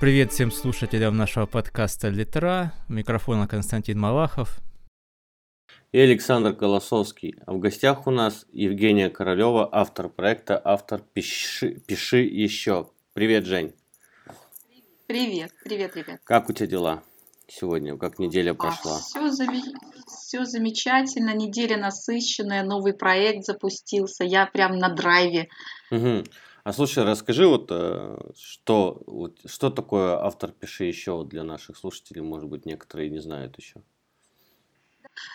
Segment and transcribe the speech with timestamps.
[0.00, 2.72] Привет всем слушателям нашего подкаста «Литра».
[2.88, 4.60] У микрофона Константин Малахов.
[5.92, 7.34] И Александр Колосовский.
[7.44, 12.88] А в гостях у нас Евгения Королева, автор проекта «Автор Пиши, Пиши еще».
[13.12, 13.74] Привет, Жень.
[15.10, 16.20] Привет, привет, ребят.
[16.22, 17.02] Как у тебя дела
[17.48, 17.96] сегодня?
[17.96, 18.94] Как неделя прошла?
[18.94, 19.60] А, все, зам...
[20.06, 25.48] все замечательно, неделя насыщенная, новый проект запустился, я прям на драйве.
[25.90, 26.26] Угу.
[26.62, 32.22] А слушай, расскажи вот, э, что, вот, что такое автор пиши еще для наших слушателей,
[32.22, 33.82] может быть, некоторые не знают еще.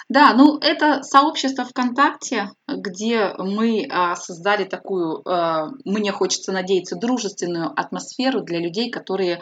[0.07, 7.71] Да, ну это сообщество ВКонтакте, где мы а, создали такую, а, мне хочется надеяться, дружественную
[7.75, 9.41] атмосферу для людей, которые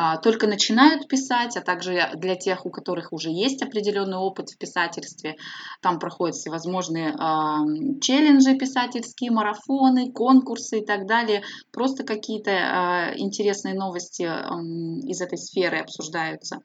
[0.00, 4.56] а, только начинают писать, а также для тех, у которых уже есть определенный опыт в
[4.56, 5.36] писательстве.
[5.82, 7.58] Там проходят всевозможные а,
[8.00, 11.42] челленджи писательские, марафоны, конкурсы и так далее.
[11.72, 16.60] Просто какие-то интересные новости из этой сферы обсуждаются.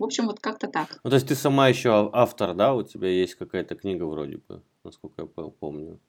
[0.00, 0.98] В общем, вот как-то так.
[1.04, 2.72] Ну, то есть ты сама еще автор, да?
[2.74, 6.00] У тебя есть какая-то книга вроде бы, насколько я помню.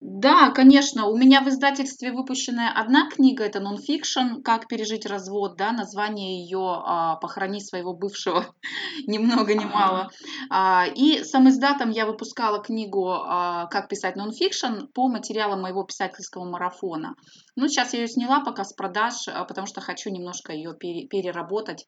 [0.00, 1.06] Да, конечно.
[1.06, 6.58] У меня в издательстве выпущенная одна книга, это нонфикшн «Как пережить развод», да, название ее
[6.60, 8.54] а, «Похорони своего бывшего»
[9.06, 10.10] ни много ни мало.
[10.50, 16.44] А, и сам издатом я выпускала книгу а, «Как писать нонфикшн» по материалам моего писательского
[16.44, 17.14] марафона.
[17.56, 21.86] Ну, сейчас я ее сняла пока с продаж, потому что хочу немножко ее переработать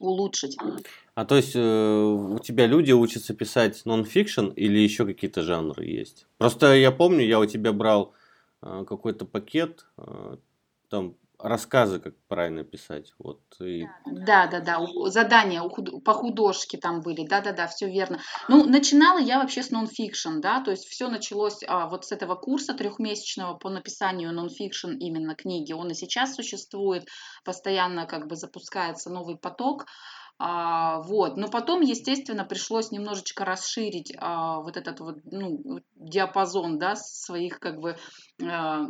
[0.00, 0.56] улучшить.
[1.14, 6.26] А то есть э, у тебя люди учатся писать нон-фикшн или еще какие-то жанры есть?
[6.38, 8.14] Просто я помню, я у тебя брал
[8.62, 10.36] э, какой-то пакет, э,
[10.88, 13.12] там рассказы, как правильно писать.
[13.18, 13.86] Вот, и...
[14.06, 15.62] Да, да, да, задания
[16.04, 18.20] по художке там были, да, да, да, все верно.
[18.48, 22.34] Ну, начинала я вообще с нонфикшн, да, то есть все началось а, вот с этого
[22.34, 25.72] курса трехмесячного по написанию нонфикшн именно книги.
[25.72, 27.08] Он и сейчас существует,
[27.44, 29.86] постоянно как бы запускается новый поток.
[30.42, 31.36] А, вот.
[31.36, 37.78] Но потом, естественно, пришлось немножечко расширить а, вот этот вот ну, диапазон да, своих как
[37.78, 37.98] бы
[38.42, 38.86] а,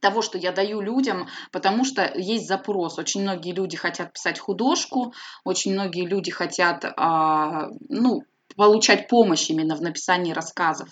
[0.00, 2.98] того, что я даю людям, потому что есть запрос.
[2.98, 5.12] Очень многие люди хотят писать художку,
[5.44, 8.22] очень многие люди хотят а, ну,
[8.56, 10.88] получать помощь именно в написании рассказов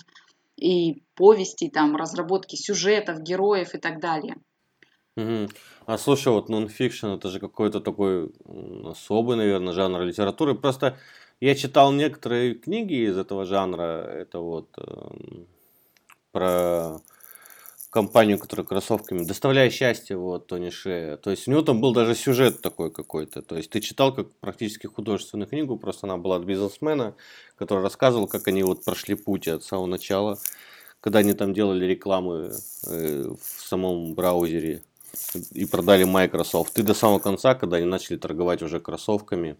[0.56, 4.36] и повестей, там, разработки сюжетов, героев и так далее.
[5.16, 5.48] Угу.
[5.86, 8.32] А слушай, вот нонфикшн это же какой-то такой
[8.84, 10.54] особый, наверное, жанр литературы.
[10.54, 10.98] Просто
[11.40, 14.02] я читал некоторые книги из этого жанра.
[14.02, 15.44] Это вот э,
[16.32, 16.98] про
[17.94, 21.16] компанию, которая кроссовками, доставляя счастье, вот, Тони Шея.
[21.16, 23.40] То есть у него там был даже сюжет такой какой-то.
[23.40, 27.14] То есть ты читал как практически художественную книгу, просто она была от бизнесмена,
[27.56, 30.40] который рассказывал, как они вот прошли путь от самого начала,
[31.00, 32.50] когда они там делали рекламы
[32.88, 34.82] э, в самом браузере
[35.52, 36.74] и продали Microsoft.
[36.74, 39.56] Ты до самого конца, когда они начали торговать уже кроссовками.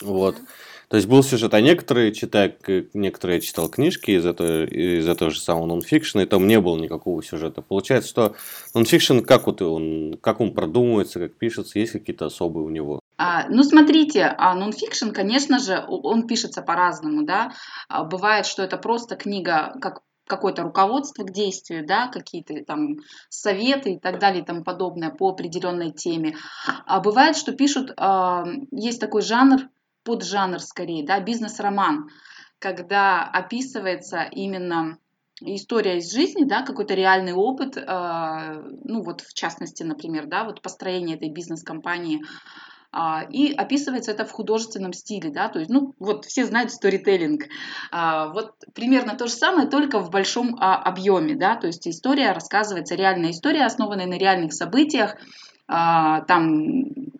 [0.00, 0.36] Вот.
[0.36, 0.73] Mm-hmm.
[0.88, 2.56] То есть был сюжет, а некоторые, читая,
[2.92, 6.78] некоторые я читал книжки из этого, из этого же самого нонфикшена, и там не было
[6.78, 7.62] никакого сюжета.
[7.62, 8.34] Получается, что
[8.74, 13.00] нонфикшн, как вот он, как он продумывается, как пишется, есть какие-то особые у него?
[13.16, 17.52] А, ну, смотрите, а нонфикшн, конечно же, он пишется по-разному, да.
[17.88, 22.96] А, бывает, что это просто книга, как какое-то руководство к действию, да, какие-то там
[23.28, 26.36] советы и так далее и тому подобное по определенной теме.
[26.86, 29.68] А бывает, что пишут, э, есть такой жанр
[30.04, 32.10] поджанр скорее, да, бизнес-роман,
[32.58, 34.98] когда описывается именно
[35.40, 40.62] история из жизни, да, какой-то реальный опыт, э, ну вот в частности, например, да, вот
[40.62, 42.22] построение этой бизнес-компании,
[42.92, 47.44] э, и описывается это в художественном стиле, да, то есть, ну вот все знают сторителлинг,
[47.44, 47.48] э,
[48.32, 52.94] вот примерно то же самое, только в большом э, объеме, да, то есть история рассказывается,
[52.94, 55.16] реальная история, основанная на реальных событиях,
[55.66, 57.13] там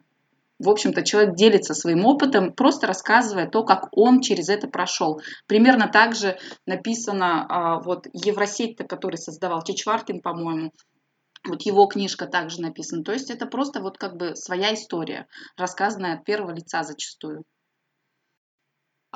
[0.65, 5.21] в общем-то, человек делится своим опытом, просто рассказывая то, как он через это прошел.
[5.47, 10.73] Примерно так же написано а, вот Евросеть, который создавал Чичвартин, по-моему,
[11.47, 13.05] вот его книжка также написана.
[13.05, 17.45] То есть это просто вот как бы своя история, рассказанная от первого лица зачастую.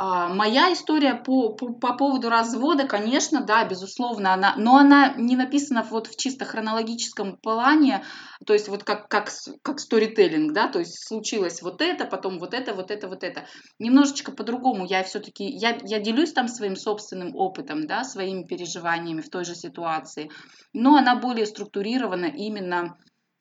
[0.01, 5.35] А, моя история по, по, по поводу развода, конечно, да, безусловно, она, но она не
[5.35, 8.05] написана вот в чисто хронологическом плане,
[8.47, 9.29] то есть вот как, как,
[9.61, 13.47] как сторителлинг, да, то есть случилось вот это, потом вот это, вот это, вот это.
[13.81, 19.31] Немножечко по-другому я все-таки, я, я делюсь там своим собственным опытом, да, своими переживаниями в
[19.31, 20.31] той же ситуации,
[20.73, 22.97] но она более структурирована именно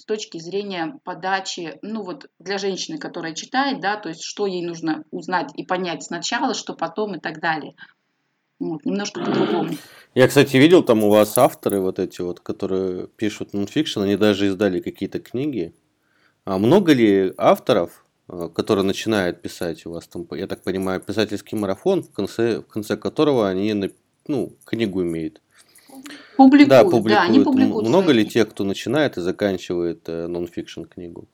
[0.07, 5.03] точки зрения подачи, ну вот для женщины, которая читает, да, то есть что ей нужно
[5.11, 7.75] узнать и понять сначала, что потом и так далее.
[8.59, 9.69] Вот, немножко по-другому.
[10.15, 14.47] Я, кстати, видел там у вас авторы вот эти вот, которые пишут нонфикшн, они даже
[14.47, 15.75] издали какие-то книги.
[16.43, 21.55] А много ли авторов, э, которые начинают писать у вас там, я так понимаю, писательский
[21.55, 23.91] марафон, в конце, в конце которого они
[24.27, 25.41] ну, книгу имеют?
[26.37, 27.07] Публикуют, да, публикуют.
[27.07, 31.27] Да, они публикуют Много ли тех, кто начинает и заканчивает э, нонфикшн книгу?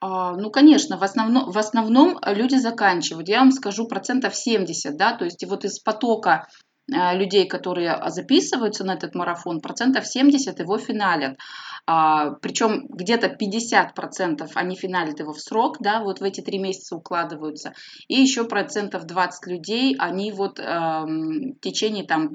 [0.00, 3.28] А, ну, конечно, в основном, в основном люди заканчивают.
[3.28, 6.46] Я вам скажу процентов 70, да, то есть вот из потока
[6.88, 11.38] людей, которые записываются на этот марафон, процентов 70 его финалят.
[11.86, 16.96] А, причем где-то 50% они финалят его в срок, да, вот в эти три месяца
[16.96, 17.74] укладываются.
[18.08, 22.32] И еще процентов 20 людей, они вот э, в течение там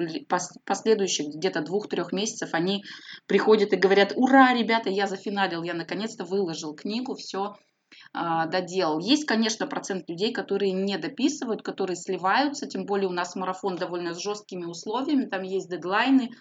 [0.66, 2.84] последующих где-то двух-трех месяцев, они
[3.26, 7.69] приходят и говорят, ура, ребята, я зафиналил, я наконец-то выложил книгу, все, а,
[8.14, 9.00] доделал.
[9.00, 14.14] Есть, конечно, процент людей, которые не дописывают, которые сливаются, тем более у нас марафон довольно
[14.14, 16.32] с жесткими условиями, там есть дедлайны.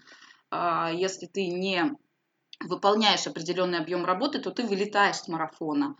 [0.50, 1.92] А, если ты не
[2.60, 5.96] выполняешь определенный объем работы, то ты вылетаешь с марафона.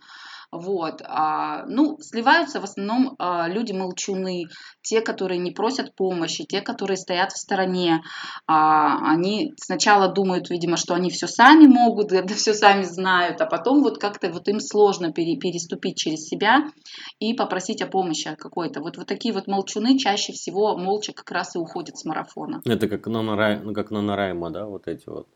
[0.51, 1.01] Вот.
[1.05, 4.45] А, ну, сливаются в основном а, люди молчуны,
[4.81, 8.01] те, которые не просят помощи, те, которые стоят в стороне.
[8.47, 13.45] А, они сначала думают, видимо, что они все сами могут, да все сами знают, а
[13.45, 16.63] потом вот как-то вот им сложно пере, переступить через себя
[17.19, 18.81] и попросить о помощи какой-то.
[18.81, 22.61] Вот, вот такие вот молчуны чаще всего молча как раз и уходят с марафона.
[22.65, 25.27] Это как на, ну, как на Райма, да, вот эти вот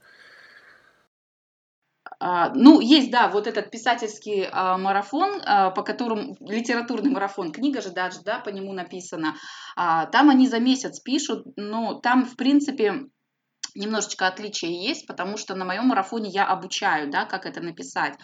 [2.55, 7.91] ну, есть, да, вот этот писательский а, марафон, а, по которому, литературный марафон, книга же
[7.91, 9.35] даже, да, по нему написана.
[9.75, 13.07] Там они за месяц пишут, но там, в принципе,
[13.75, 18.15] немножечко отличия есть, потому что на моем марафоне я обучаю, да, как это написать.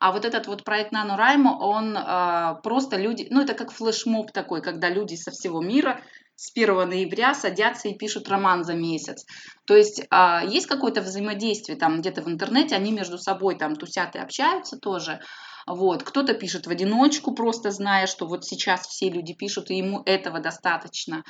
[0.00, 4.60] А вот этот вот проект NaNoWriMo, он э, просто люди, ну это как флешмоб такой,
[4.60, 6.02] когда люди со всего мира
[6.36, 9.24] с 1 ноября садятся и пишут роман за месяц.
[9.66, 14.16] То есть а, есть какое-то взаимодействие там где-то в интернете, они между собой там тусят
[14.16, 15.20] и общаются тоже.
[15.66, 16.02] Вот.
[16.02, 20.40] Кто-то пишет в одиночку, просто зная, что вот сейчас все люди пишут, и ему этого
[20.40, 21.24] достаточно.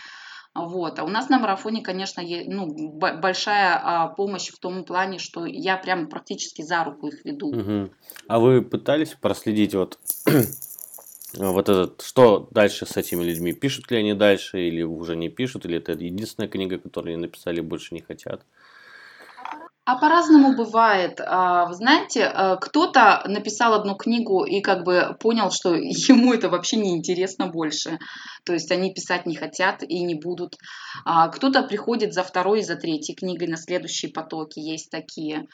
[0.54, 0.98] Вот.
[0.98, 2.66] А у нас на марафоне, конечно, есть, ну,
[2.96, 7.48] большая а, помощь в том плане, что я прям практически за руку их веду.
[7.48, 7.90] Угу.
[8.28, 9.98] А вы пытались проследить вот
[11.36, 13.52] вот этот, что дальше с этими людьми?
[13.52, 17.60] Пишут ли они дальше или уже не пишут, или это единственная книга, которую они написали,
[17.60, 18.42] больше не хотят?
[19.86, 21.20] А по-разному бывает.
[21.20, 26.76] А, знаете, э, кто-то написал одну книгу и как бы понял, что ему это вообще
[26.76, 27.98] не интересно больше.
[28.44, 30.56] То есть они писать не хотят и не будут.
[31.04, 34.58] А кто-то приходит за второй и за третьей книгой на следующие потоки.
[34.58, 35.48] Есть такие.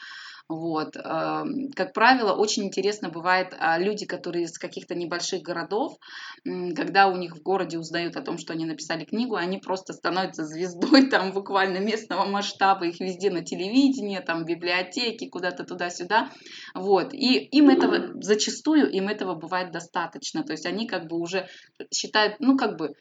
[0.51, 0.95] Вот.
[0.95, 5.97] Как правило, очень интересно бывает а, люди, которые из каких-то небольших городов,
[6.43, 10.43] когда у них в городе узнают о том, что они написали книгу, они просто становятся
[10.43, 16.29] звездой там буквально местного масштаба, их везде на телевидении, там в библиотеке, куда-то туда-сюда.
[16.75, 17.13] Вот.
[17.13, 20.43] И им этого, зачастую им этого бывает достаточно.
[20.43, 21.47] То есть они как бы уже
[21.93, 22.95] считают, ну как бы,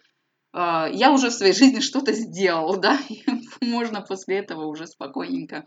[0.53, 2.99] я уже в своей жизни что-то сделал, да,
[3.61, 5.65] можно после этого уже спокойненько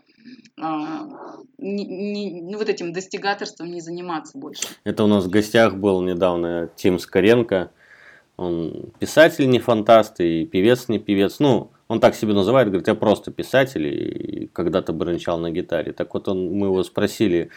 [0.60, 1.08] а,
[1.58, 1.84] не,
[2.40, 4.64] не, вот этим достигаторством не заниматься больше.
[4.84, 7.70] Это у нас в гостях был недавно Тим Скоренко,
[8.36, 12.94] он писатель не фантаст и певец не певец, ну, он так себе называет, говорит, я
[12.94, 15.92] просто писатель и когда-то бренчал на гитаре.
[15.92, 17.50] Так вот он, мы его спросили,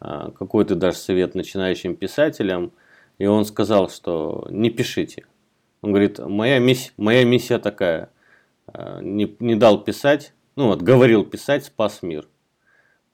[0.00, 2.72] а, какой ты дашь совет начинающим писателям,
[3.18, 5.24] и он сказал, что не пишите–
[5.82, 8.10] он говорит, моя миссия, моя миссия такая,
[8.72, 12.28] э, не, не дал писать, ну вот, говорил писать, спас мир.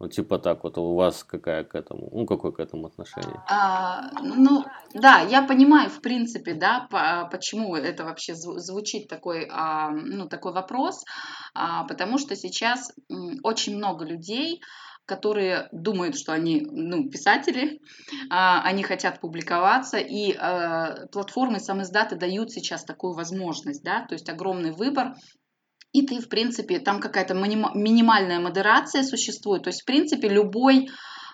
[0.02, 3.40] Вот типа так вот, у вас какая к этому, ну какое к этому отношение?
[3.49, 4.64] А, ну,
[4.95, 10.52] да, я понимаю, в принципе, да, по, почему это вообще звучит такой, а, ну, такой
[10.52, 11.04] вопрос,
[11.54, 12.92] а, потому что сейчас
[13.45, 14.61] очень много людей,
[15.06, 17.80] которые думают, что они ну, писатели,
[18.30, 24.28] а, они хотят публиковаться, и а, платформы самоиздаты дают сейчас такую возможность, да, то есть
[24.28, 25.14] огромный выбор,
[25.92, 30.88] и ты, в принципе, там какая-то минимальная модерация существует, то есть, в принципе, любой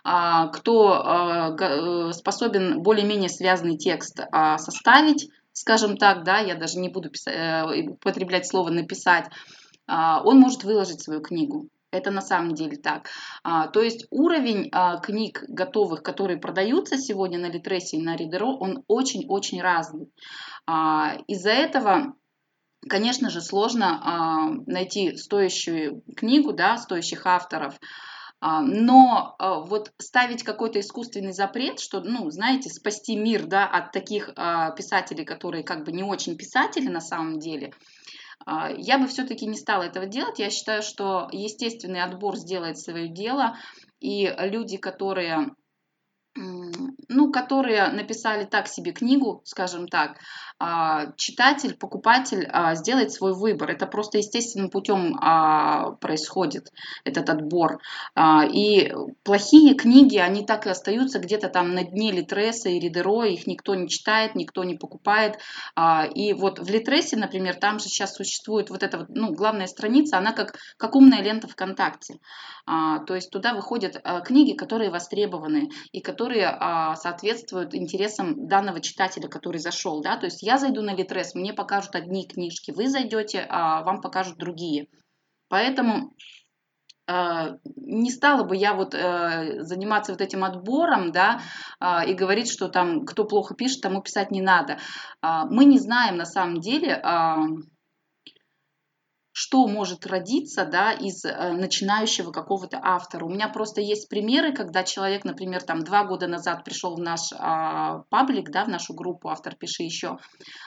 [0.04, 4.20] а, кто э, способен более-менее связанный текст
[4.56, 9.26] составить, скажем так, да, я даже не буду писать, э, употреблять слово написать,
[9.86, 11.68] он может выложить свою книгу.
[11.90, 13.08] Это на самом деле так.
[13.42, 18.46] А, то есть уровень а, книг готовых, которые продаются сегодня на Литресе и на Ридеро,
[18.46, 20.12] он очень-очень разный.
[20.66, 22.14] А, из-за этого
[22.86, 27.78] конечно же, сложно а, найти стоящую книгу, да, стоящих авторов.
[28.40, 33.92] А, но а, вот ставить какой-то искусственный запрет, что, ну, знаете, спасти мир, да, от
[33.92, 34.28] таких
[34.76, 37.72] писателей, которые как бы не очень писатели на самом деле,
[38.46, 40.38] я бы все-таки не стала этого делать.
[40.38, 43.56] Я считаю, что естественный отбор сделает свое дело,
[44.00, 45.50] и люди, которые
[46.34, 50.47] ну, которые написали так себе книгу, скажем так, а,
[51.16, 53.70] читатель, покупатель а, сделает свой выбор.
[53.70, 56.72] Это просто естественным путем а, происходит
[57.04, 57.80] этот отбор.
[58.52, 63.46] И плохие книги, они так и остаются где-то там на дне Литреса и Ридеро, их
[63.46, 65.38] никто не читает, никто не покупает.
[66.14, 70.18] И вот в Литресе, например, там же сейчас существует вот эта вот, ну, главная страница,
[70.18, 72.18] она как, как умная лента ВКонтакте.
[72.66, 80.02] То есть туда выходят книги, которые востребованы и которые соответствуют интересам данного читателя, который зашел.
[80.02, 80.16] Да?
[80.16, 84.38] То есть я зайду на Литрес, мне покажут одни книжки, вы зайдете, а вам покажут
[84.38, 84.88] другие.
[85.50, 86.14] Поэтому
[87.06, 91.42] э, не стала бы я вот э, заниматься вот этим отбором, да,
[91.80, 94.78] э, и говорить, что там кто плохо пишет, тому писать не надо.
[95.22, 97.36] Э, мы не знаем на самом деле, э,
[99.40, 103.24] что может родиться да, из э, начинающего какого-то автора.
[103.24, 107.20] У меня просто есть примеры, когда человек, например, там два года назад пришел в наш
[107.38, 110.18] а, паблик, да, в нашу группу «Автор, пиши еще»,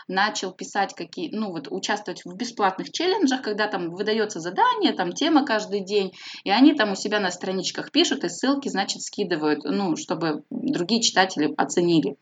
[0.07, 5.45] начал писать какие, ну вот участвовать в бесплатных челленджах, когда там выдается задание, там тема
[5.45, 6.13] каждый день,
[6.45, 11.01] и они там у себя на страничках пишут и ссылки, значит, скидывают, ну, чтобы другие
[11.01, 12.15] читатели оценили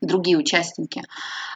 [0.00, 1.02] другие участники.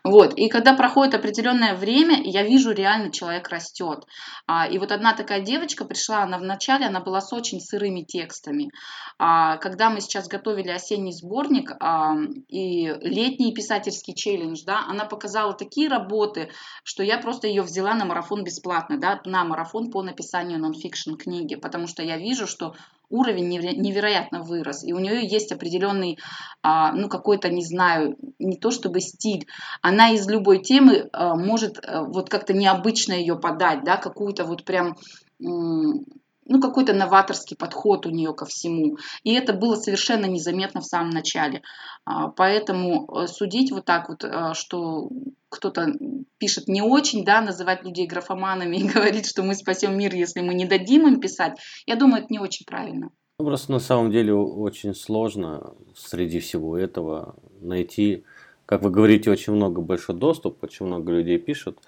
[0.03, 0.35] Вот.
[0.35, 4.07] И когда проходит определенное время, я вижу, реально человек растет.
[4.47, 8.71] А, и вот одна такая девочка пришла, она вначале, она была с очень сырыми текстами.
[9.19, 12.15] А, когда мы сейчас готовили осенний сборник а,
[12.49, 16.51] и летний писательский челлендж, да, она показала такие работы,
[16.83, 21.57] что я просто ее взяла на марафон бесплатно, да, на марафон по написанию нонфикшн книги,
[21.57, 22.75] потому что я вижу, что
[23.11, 26.19] уровень невероятно вырос, и у нее есть определенный,
[26.63, 29.47] а, ну, какой-то, не знаю, не то чтобы стиль,
[29.83, 34.65] она из любой темы а, может а, вот как-то необычно ее подать, да, какую-то вот
[34.65, 34.97] прям
[35.39, 38.99] ну, какой-то новаторский подход у нее ко всему.
[39.23, 41.63] И это было совершенно незаметно в самом начале.
[42.05, 44.25] Поэтому э, судить вот так вот,
[44.55, 45.09] что
[45.51, 45.93] кто-то
[46.39, 50.55] пишет не очень, да, называть людей графоманами и говорить, что мы спасем мир, если мы
[50.55, 53.11] не дадим им писать, я думаю, это не очень правильно.
[53.39, 58.25] Ну, просто на самом деле очень сложно среди всего этого найти,
[58.67, 61.79] как вы говорите, очень много большой доступ, очень много людей пишут,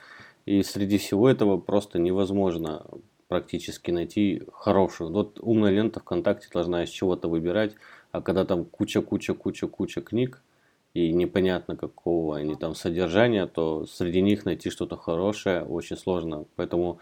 [0.45, 2.87] и среди всего этого просто невозможно
[3.29, 5.11] практически найти хорошую.
[5.13, 7.75] Вот умная лента ВКонтакте должна из чего-то выбирать,
[8.11, 10.43] а когда там куча-куча-куча-куча книг,
[10.95, 16.45] и непонятно какого они там содержания, то среди них найти что-то хорошее очень сложно.
[16.57, 16.99] Поэтому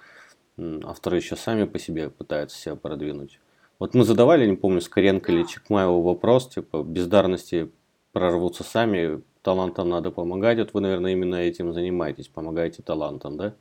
[0.84, 3.40] авторы еще сами по себе пытаются себя продвинуть.
[3.78, 7.70] Вот мы задавали, не помню, Скоренко или Чекмаеву вопрос, типа, бездарности
[8.12, 10.58] прорвутся сами, талантам надо помогать.
[10.58, 13.54] Вот вы, наверное, именно этим занимаетесь, помогаете талантам, да?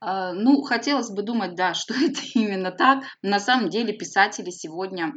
[0.00, 3.04] А, ну, хотелось бы думать, да, что это именно так.
[3.22, 5.14] На самом деле писатели сегодня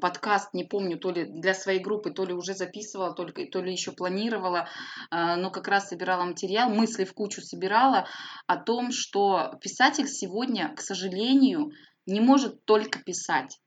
[0.00, 3.72] подкаст, не помню, то ли для своей группы, то ли уже записывала, только, то ли
[3.72, 4.68] еще планировала,
[5.10, 8.06] а, но как раз собирала материал, мысли в кучу собирала
[8.46, 11.72] о том, что писатель сегодня, к сожалению,
[12.06, 13.58] не может только писать.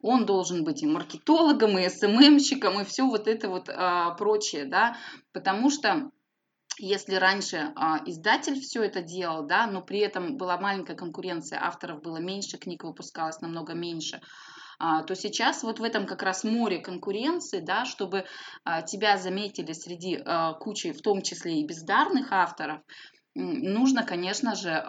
[0.00, 4.96] Он должен быть и маркетологом, и СММщиком, и все вот это вот а, прочее, да,
[5.32, 6.10] потому что
[6.78, 12.00] если раньше а, издатель все это делал, да, но при этом была маленькая конкуренция, авторов
[12.00, 16.78] было меньше, книг выпускалось намного меньше, а, то сейчас вот в этом как раз море
[16.78, 18.24] конкуренции, да, чтобы
[18.64, 22.80] а, тебя заметили среди а, кучи, в том числе и бездарных авторов,
[23.34, 24.82] нужно, конечно же,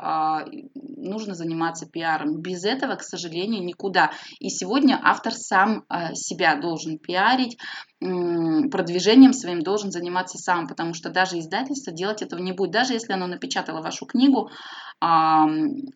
[0.73, 2.41] нужно заниматься пиаром.
[2.41, 4.11] Без этого, к сожалению, никуда.
[4.39, 7.57] И сегодня автор сам себя должен пиарить,
[7.99, 12.71] продвижением своим должен заниматься сам, потому что даже издательство делать этого не будет.
[12.71, 14.49] Даже если оно напечатало вашу книгу,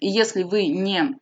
[0.02, 1.18] если вы не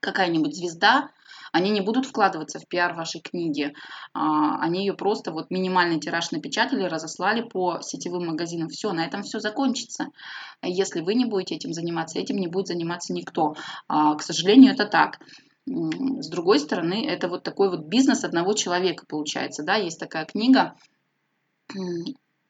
[0.00, 1.10] какая-нибудь звезда,
[1.52, 3.74] они не будут вкладываться в пиар вашей книги.
[4.14, 8.68] А, они ее просто вот минимальный тираж напечатали, разослали по сетевым магазинам.
[8.68, 10.08] Все, на этом все закончится.
[10.62, 13.54] Если вы не будете этим заниматься, этим не будет заниматься никто.
[13.86, 15.20] А, к сожалению, это так.
[15.66, 19.62] С другой стороны, это вот такой вот бизнес одного человека получается.
[19.62, 19.76] Да?
[19.76, 20.74] Есть такая книга,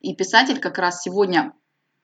[0.00, 1.52] и писатель как раз сегодня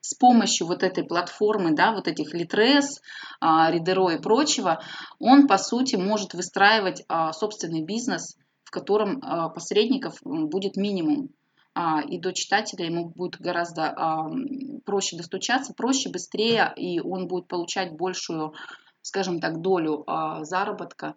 [0.01, 3.01] с помощью вот этой платформы, да, вот этих Litres,
[3.41, 4.81] Ридеро и прочего,
[5.19, 11.31] он, по сути, может выстраивать а, собственный бизнес, в котором а, посредников будет минимум.
[11.75, 14.31] А, и до читателя ему будет гораздо
[14.85, 18.55] проще достучаться, проще, быстрее, и он будет получать большую
[19.09, 21.15] скажем так, долю а, заработка,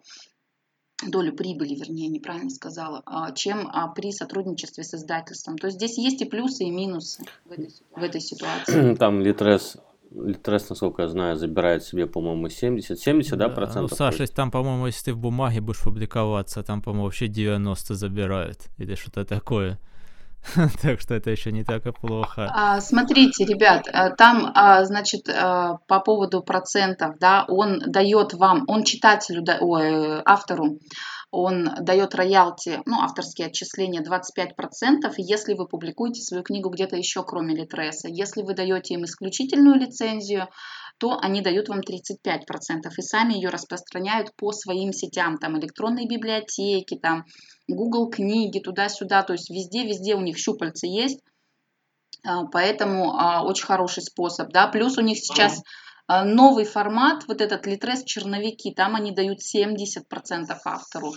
[1.06, 5.58] долю прибыли, вернее, неправильно сказала, а, чем а, при сотрудничестве с издательством.
[5.58, 8.94] То есть здесь есть и плюсы, и минусы в этой, в этой ситуации.
[8.98, 9.76] Там Литрес
[10.14, 13.90] Литрес, насколько я знаю, забирает себе, по-моему, 70, 70, да, да процентов?
[13.92, 18.58] Ну, Саша, там, по-моему, если ты в бумаге будешь публиковаться, там, по-моему, вообще 90 забирают
[18.78, 19.78] или что-то такое.
[20.82, 22.50] Так что это еще не так и плохо.
[22.52, 25.32] А, смотрите, ребят, э, там, а, значит, э,
[25.86, 30.78] по поводу процентов, да, он дает вам, он читателю, ой, автору,
[31.30, 37.56] он дает роялти, ну, авторские отчисления 25%, если вы публикуете свою книгу где-то еще, кроме
[37.56, 38.08] Литреса.
[38.08, 40.48] Если вы даете им исключительную лицензию,
[40.98, 46.96] то они дают вам 35% и сами ее распространяют по своим сетям, там электронные библиотеки,
[46.96, 47.24] там
[47.74, 51.20] Google книги, туда-сюда, то есть везде-везде у них щупальца есть,
[52.24, 55.62] а, поэтому а, очень хороший способ, да, плюс у них сейчас
[56.06, 60.02] а, новый формат, вот этот Литрес черновики, там они дают 70%
[60.64, 61.14] автору,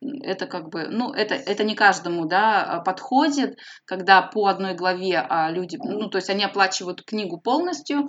[0.00, 5.76] это как бы, ну, это, это не каждому, да, подходит, когда по одной главе люди,
[5.78, 8.08] ну, то есть они оплачивают книгу полностью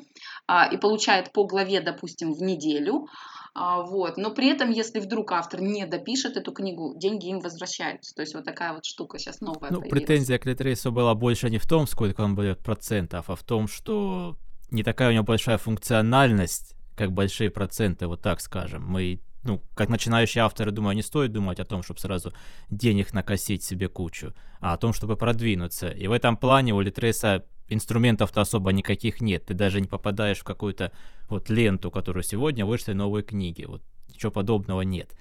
[0.72, 3.08] и получают по главе, допустим, в неделю,
[3.54, 4.18] вот.
[4.18, 8.16] Но при этом, если вдруг автор не допишет эту книгу, деньги им возвращаются.
[8.16, 9.72] То есть вот такая вот штука сейчас новая.
[9.72, 9.90] Ну, появилась.
[9.92, 13.68] претензия к Литрейсу была больше не в том, сколько он берет процентов, а в том,
[13.68, 14.38] что
[14.70, 18.86] не такая у него большая функциональность, как большие проценты, вот так скажем.
[18.88, 22.34] Мы ну, как начинающие авторы, думаю, не стоит думать о том, чтобы сразу
[22.70, 25.90] денег накосить себе кучу, а о том, чтобы продвинуться.
[25.90, 27.44] И в этом плане у Литреса
[27.74, 29.46] инструментов-то особо никаких нет.
[29.46, 30.92] Ты даже не попадаешь в какую-то
[31.30, 33.64] вот ленту, которую сегодня вышли новые книги.
[33.64, 35.16] Вот ничего подобного нет.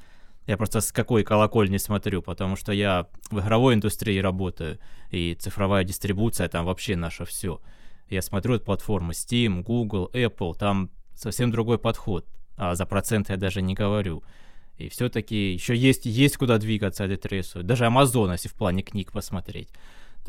[0.47, 4.79] Я просто с какой колокольни смотрю, потому что я в игровой индустрии работаю,
[5.11, 7.61] и цифровая дистрибуция там вообще наше все.
[8.09, 12.27] Я смотрю от платформы Steam, Google, Apple, там совсем другой подход,
[12.57, 14.25] а за проценты я даже не говорю.
[14.79, 17.63] И все-таки еще есть, есть куда двигаться Литресу.
[17.63, 19.69] Даже Amazon, если в плане книг посмотреть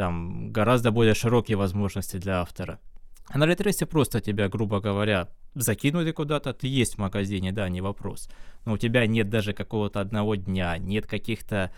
[0.01, 2.79] там гораздо более широкие возможности для автора.
[3.27, 7.81] А на ретресте просто тебя, грубо говоря, закинули куда-то, ты есть в магазине, да, не
[7.81, 8.27] вопрос.
[8.65, 11.71] Но у тебя нет даже какого-то одного дня, нет каких-то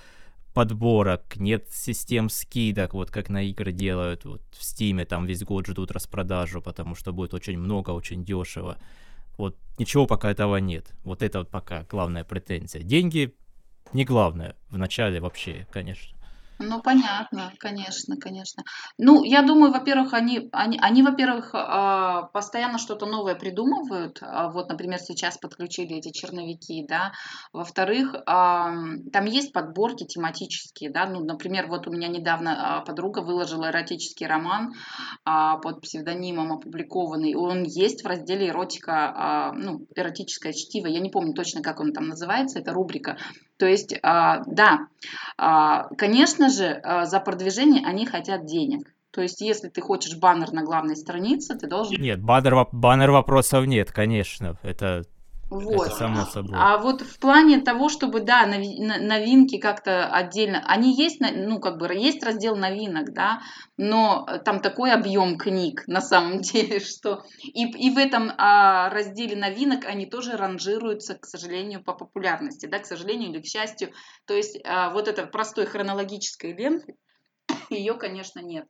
[0.53, 5.67] подборок, нет систем скидок, вот как на игры делают, вот в Стиме там весь год
[5.67, 8.77] ждут распродажу, потому что будет очень много, очень дешево.
[9.38, 10.93] Вот ничего пока этого нет.
[11.03, 12.83] Вот это вот пока главная претензия.
[12.83, 13.33] Деньги
[13.91, 16.12] не главное в начале вообще, конечно.
[16.65, 18.63] Ну, понятно, конечно, конечно.
[18.97, 24.19] Ну, я думаю, во-первых, они, они, они во-первых, а, постоянно что-то новое придумывают.
[24.21, 27.12] А, вот, например, сейчас подключили эти черновики, да.
[27.52, 31.06] Во-вторых, там есть подборки тематические, да.
[31.06, 34.73] Ну, например, вот у меня недавно а, подруга выложила эротический роман
[35.26, 37.36] под псевдонимом опубликованный.
[37.36, 40.88] Он есть в разделе эротика, ну, эротическое чтиво.
[40.88, 43.17] Я не помню точно, как он там называется, это рубрика.
[43.57, 44.87] То есть, да,
[45.97, 48.93] конечно же, э, за продвижение они хотят денег.
[49.11, 52.01] То есть, если ты хочешь баннер на главной странице, ты должен...
[52.01, 54.57] Нет, баннер, баннер вопросов нет, конечно.
[54.63, 55.03] Это
[55.53, 55.87] вот.
[55.87, 56.57] Это само собой.
[56.57, 61.93] А вот в плане того, чтобы, да, новинки как-то отдельно, они есть, ну, как бы,
[61.93, 63.41] есть раздел новинок, да,
[63.77, 69.35] но там такой объем книг на самом деле, что и, и в этом а, разделе
[69.35, 73.91] новинок они тоже ранжируются, к сожалению, по популярности, да, к сожалению или к счастью.
[74.25, 76.95] То есть а, вот этой простой хронологической ленты,
[77.69, 78.65] ее, конечно, нет.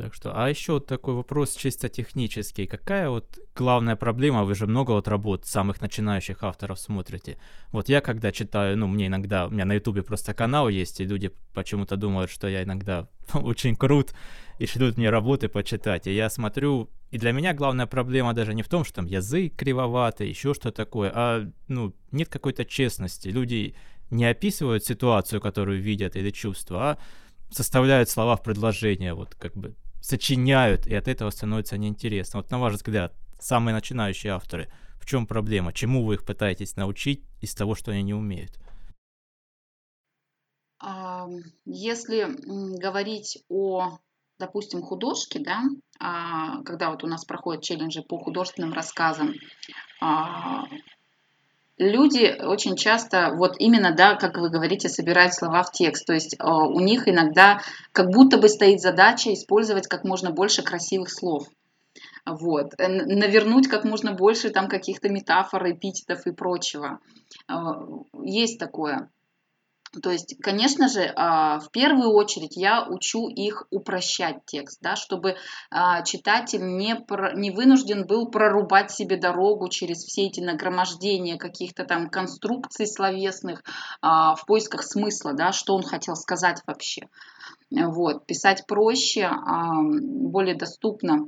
[0.00, 2.66] Так что, а еще вот такой вопрос чисто технический.
[2.66, 7.36] Какая вот главная проблема, вы же много вот работ самых начинающих авторов смотрите.
[7.70, 11.04] Вот я когда читаю, ну, мне иногда, у меня на ютубе просто канал есть, и
[11.04, 14.14] люди почему-то думают, что я иногда очень крут,
[14.58, 16.06] и шлют мне работы почитать.
[16.06, 19.54] И я смотрю, и для меня главная проблема даже не в том, что там язык
[19.54, 23.28] кривоватый, еще что такое, а, ну, нет какой-то честности.
[23.28, 23.74] Люди
[24.10, 26.98] не описывают ситуацию, которую видят или чувства, а
[27.50, 32.40] составляют слова в предложение, вот как бы сочиняют, и от этого становится неинтересно.
[32.40, 35.72] Вот на ваш взгляд, самые начинающие авторы, в чем проблема?
[35.72, 38.58] Чему вы их пытаетесь научить из того, что они не умеют?
[41.64, 42.26] Если
[42.78, 43.98] говорить о,
[44.38, 45.62] допустим, художке, да,
[45.98, 49.34] а, когда вот у нас проходят челленджи по художественным рассказам,
[50.00, 50.64] а,
[51.80, 56.06] люди очень часто, вот именно, да, как вы говорите, собирают слова в текст.
[56.06, 57.60] То есть э, у них иногда
[57.92, 61.48] как будто бы стоит задача использовать как можно больше красивых слов.
[62.26, 62.74] Вот.
[62.78, 67.00] Э, навернуть как можно больше там каких-то метафор, эпитетов и прочего.
[67.48, 67.54] Э,
[68.22, 69.10] есть такое.
[70.02, 75.34] То есть, конечно же, а, в первую очередь я учу их упрощать текст, да, чтобы
[75.70, 81.84] а, читатель не, про, не вынужден был прорубать себе дорогу через все эти нагромождения каких-то
[81.84, 83.64] там конструкций словесных
[84.00, 87.08] а, в поисках смысла, да, что он хотел сказать вообще.
[87.70, 91.26] Вот, писать проще, более доступно.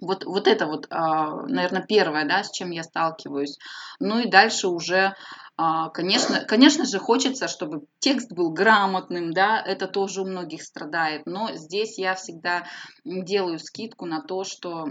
[0.00, 3.58] Вот, вот это вот, наверное, первое, да, с чем я сталкиваюсь.
[4.00, 5.14] Ну и дальше уже
[5.56, 11.54] конечно, конечно же, хочется, чтобы текст был грамотным, да, это тоже у многих страдает, но
[11.54, 12.66] здесь я всегда
[13.04, 14.88] делаю скидку на то, что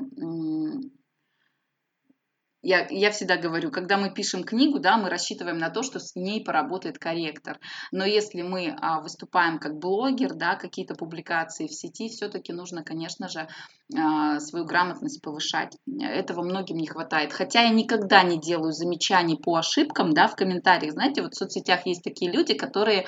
[2.63, 6.15] я, я всегда говорю, когда мы пишем книгу, да, мы рассчитываем на то, что с
[6.15, 7.59] ней поработает корректор.
[7.91, 13.27] Но если мы а, выступаем как блогер, да, какие-то публикации в сети, все-таки нужно, конечно
[13.27, 13.49] же,
[13.95, 15.77] а, свою грамотность повышать.
[16.01, 17.33] Этого многим не хватает.
[17.33, 20.93] Хотя я никогда не делаю замечаний по ошибкам, да, в комментариях.
[20.93, 23.05] Знаете, вот в соцсетях есть такие люди, которые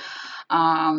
[0.49, 0.95] а,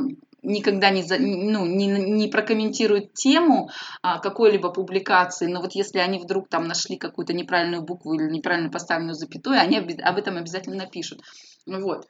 [0.47, 3.71] никогда не, за, ну, не, не прокомментируют тему
[4.03, 8.71] а, какой-либо публикации, но вот если они вдруг там нашли какую-то неправильную букву или неправильно
[8.71, 11.21] поставленную запятую, они об этом обязательно напишут.
[11.67, 12.07] Вот.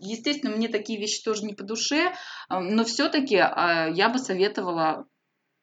[0.00, 2.12] Естественно, мне такие вещи тоже не по душе,
[2.48, 5.06] а, но все-таки а, я бы советовала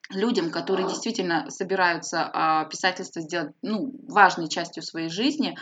[0.10, 5.58] людям, которые действительно собираются а, писательство сделать ну, важной частью своей жизни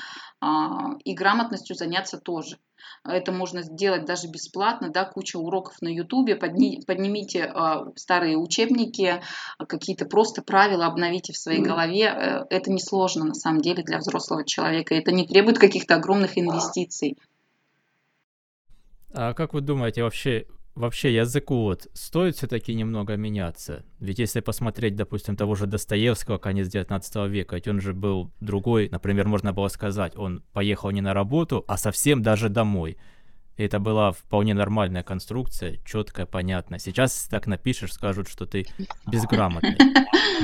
[1.04, 2.58] и грамотностью заняться тоже.
[3.04, 9.22] Это можно сделать даже бесплатно, да, куча уроков на ютубе, подни, поднимите э, старые учебники,
[9.58, 12.06] какие-то просто правила обновите в своей голове.
[12.06, 17.18] Э, это несложно на самом деле для взрослого человека, это не требует каких-то огромных инвестиций.
[19.14, 20.46] А как вы думаете, вообще
[20.80, 23.86] вообще языку вот стоит все-таки немного меняться?
[24.00, 28.90] Ведь если посмотреть, допустим, того же Достоевского, конец 19 века, ведь он же был другой,
[28.90, 32.98] например, можно было сказать, он поехал не на работу, а совсем даже домой.
[33.58, 36.80] И это была вполне нормальная конструкция, четкая, понятная.
[36.80, 38.66] Сейчас, так напишешь, скажут, что ты
[39.06, 39.78] безграмотный.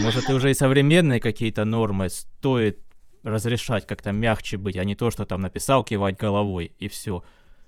[0.03, 2.79] Может, и уже и современные какие-то нормы стоит
[3.23, 7.23] разрешать как-то мягче быть, а не то, что там написал, кивать головой, и все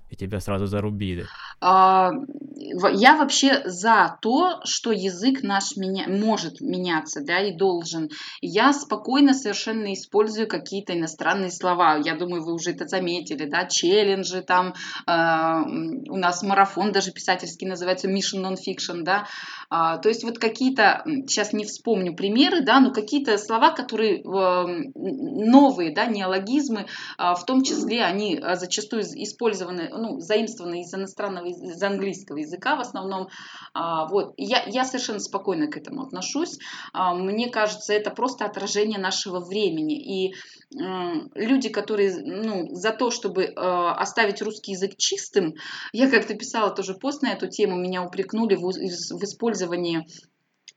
[0.10, 1.26] и тебя сразу зарубили?
[1.60, 2.12] А,
[2.56, 8.10] я вообще за то, что язык наш меня, может меняться, да, и должен.
[8.41, 11.98] Я спокойно совершенно использую какие-то иностранные слова.
[11.98, 14.74] Я думаю, вы уже это заметили, да, челленджи там,
[15.08, 15.62] э,
[16.10, 19.28] у нас марафон даже писательский называется Mission Non-Fiction, да.
[19.69, 25.93] А, то есть вот какие-то, сейчас не вспомню примеры, да, но какие-то слова, которые новые,
[25.93, 32.38] да, неологизмы, э, в том числе они зачастую использованы ну, заимствованы из иностранного, из английского
[32.38, 33.27] языка в основном.
[33.73, 34.34] А, вот.
[34.38, 36.58] Я, я совершенно спокойно к этому отношусь.
[36.93, 40.27] А, мне кажется, это просто отражение нашего времени.
[40.27, 40.34] И
[40.69, 45.56] люди, которые ну, за то, чтобы а, оставить русский язык чистым,
[45.91, 50.06] я как-то писала тоже пост на эту тему, меня упрекнули в, в использовании использовании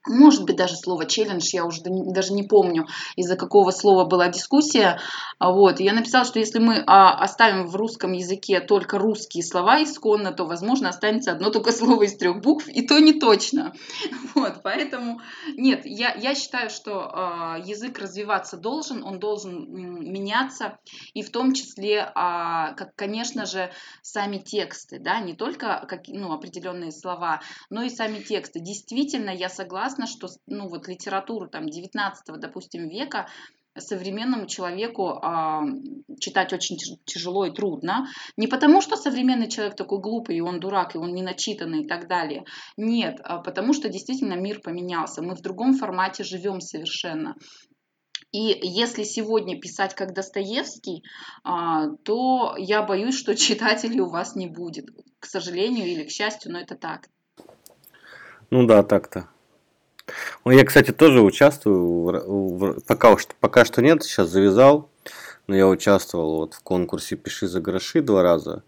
[0.06, 2.86] может быть, даже слово челлендж, я уже даже не помню,
[3.16, 4.98] из-за какого слова была дискуссия.
[5.38, 5.80] А, вот.
[5.80, 10.44] Я написала, что если мы а, оставим в русском языке только русские слова исконно, то,
[10.44, 13.72] возможно, останется одно только слово из трех букв, и то не точно.
[14.34, 14.62] Вот.
[14.62, 15.20] Поэтому,
[15.56, 20.78] нет, я, я считаю, что а, язык развиваться должен, он должен меняться,
[21.14, 26.92] и в том числе, как, конечно же, сами тексты, да, не только как, ну, определенные
[26.92, 28.60] слова, но и сами тексты.
[28.60, 33.26] Действительно, я согласна, согласна, что ну, вот литературу там, 19 допустим, века
[33.78, 35.60] современному человеку э,
[36.18, 38.08] читать очень тяжело и трудно.
[38.36, 41.86] Не потому, что современный человек такой глупый, и он дурак, и он не начитанный и
[41.86, 42.44] так далее.
[42.76, 45.22] Нет, а потому что действительно мир поменялся.
[45.22, 47.36] Мы в другом формате живем совершенно.
[48.32, 51.04] И если сегодня писать как Достоевский,
[51.44, 54.86] а, то я боюсь, что читателей у вас не будет.
[55.20, 57.06] К сожалению или к счастью, но это так.
[58.50, 59.28] Ну да, так-то.
[60.44, 64.88] Ну, я, кстати, тоже участвую, пока, пока что нет, сейчас завязал,
[65.46, 68.62] но я участвовал вот в конкурсе «Пиши за гроши» два раза.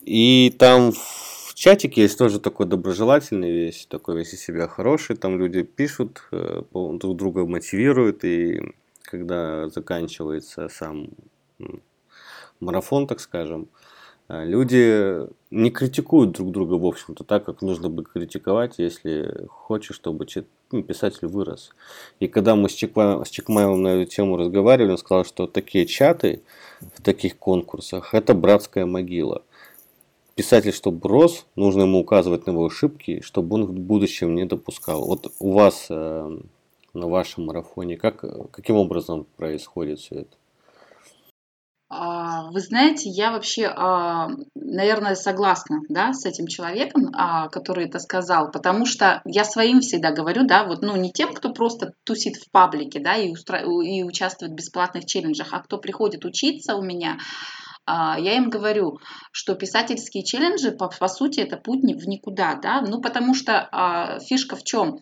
[0.00, 5.38] И там в чатике есть тоже такой доброжелательный весь, такой весь из себя хороший, там
[5.38, 11.10] люди пишут, э, друг друга мотивируют, и когда заканчивается сам
[12.58, 13.68] марафон, так скажем,
[14.28, 20.26] люди не критикуют друг друга, в общем-то, так, как нужно бы критиковать, если хочешь, чтобы
[20.70, 21.70] ну, писатель вырос.
[22.20, 23.22] И когда мы с, Чекма,
[23.76, 26.42] на эту тему разговаривали, он сказал, что такие чаты
[26.80, 29.42] в таких конкурсах– это братская могила.
[30.34, 35.04] Писатель, чтобы рос, нужно ему указывать на его ошибки, чтобы он в будущем не допускал.
[35.04, 36.38] Вот у вас э,
[36.94, 40.36] на вашем марафоне, как, каким образом происходит все это?
[41.94, 47.98] А, вы знаете, я вообще, а, наверное, согласна да, с этим человеком, а, который это
[47.98, 52.36] сказал, потому что я своим всегда говорю, да, вот, ну, не тем, кто просто тусит
[52.36, 53.60] в паблике, да, и, устра...
[53.60, 57.18] и участвует в бесплатных челленджах, а кто приходит учиться у меня,
[57.86, 58.98] я им говорю,
[59.32, 64.20] что писательские челленджи, по, по сути, это путь в никуда, да, ну, потому что а,
[64.20, 64.98] фишка в чем?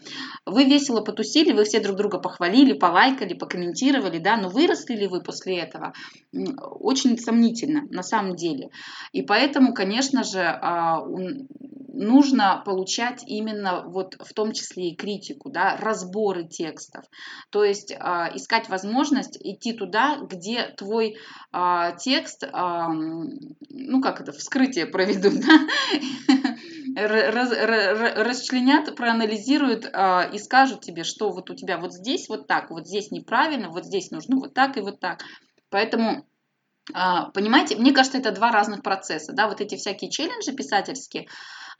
[0.46, 5.22] Вы весело потусили, вы все друг друга похвалили, полайкали, покомментировали, да, но выросли ли вы
[5.22, 5.92] после этого?
[6.32, 8.70] Очень сомнительно, на самом деле.
[9.12, 11.00] И поэтому, конечно же, а,
[11.92, 17.04] нужно получать именно вот в том числе и критику, да, разборы текстов.
[17.50, 21.16] То есть а, искать возможность идти туда, где твой
[21.52, 25.66] а, текст, а, ну как это, вскрытие проведут, да,
[28.24, 32.86] расчленят, проанализируют а, и скажут тебе, что вот у тебя вот здесь вот так, вот
[32.86, 35.22] здесь неправильно, вот здесь нужно вот так и вот так.
[35.70, 36.26] Поэтому
[36.92, 41.28] Понимаете, мне кажется, это два разных процесса, да, вот эти всякие челленджи писательские,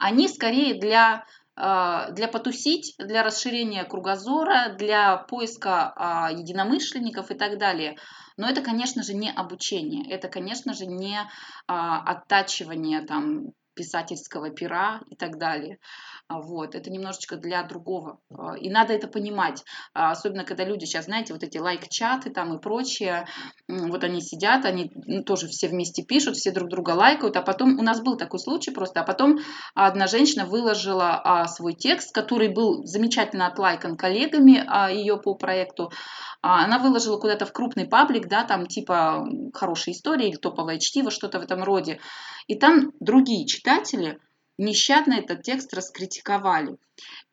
[0.01, 7.57] они скорее для а, для потусить, для расширения кругозора, для поиска а, единомышленников и так
[7.57, 7.97] далее.
[8.37, 11.19] Но это, конечно же, не обучение, это, конечно же, не
[11.67, 15.79] а, оттачивание там, писательского пера и так далее.
[16.27, 18.19] А, вот, это немножечко для другого.
[18.29, 19.63] А, и надо это понимать.
[19.93, 23.27] А, особенно, когда люди сейчас, знаете, вот эти лайк-чаты там и прочее,
[23.67, 27.79] вот они сидят, они ну, тоже все вместе пишут, все друг друга лайкают, а потом,
[27.79, 29.39] у нас был такой случай просто, а потом
[29.75, 35.91] одна женщина выложила свой текст, который был замечательно отлайкан коллегами ее по проекту,
[36.41, 41.39] она выложила куда-то в крупный паблик, да, там типа хорошие истории или топовое чтиво, что-то
[41.39, 41.99] в этом роде.
[42.47, 43.45] И там другие
[43.79, 44.19] читатели–
[44.61, 46.77] нещадно этот текст раскритиковали.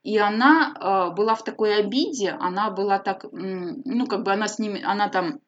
[0.02, 4.58] И она э, была в такой обиде, она была так, ну, как бы она с
[4.58, 5.40] ними, она там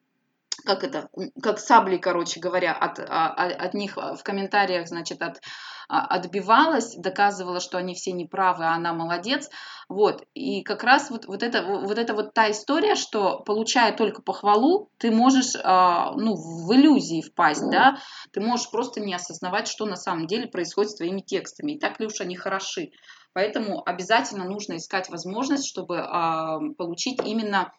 [0.65, 1.09] как это,
[1.41, 5.41] как сабли, короче говоря, от, а, от них в комментариях, значит, от,
[5.89, 9.49] а, отбивалась, доказывала, что они все неправы, а она молодец.
[9.89, 10.23] Вот.
[10.33, 14.89] И как раз вот, вот, это, вот это вот та история, что получая только похвалу,
[14.97, 17.97] ты можешь а, ну, в иллюзии впасть, да,
[18.31, 21.99] ты можешь просто не осознавать, что на самом деле происходит с твоими текстами, и так
[21.99, 22.91] ли уж они хороши.
[23.33, 27.73] Поэтому обязательно нужно искать возможность, чтобы а, получить именно а,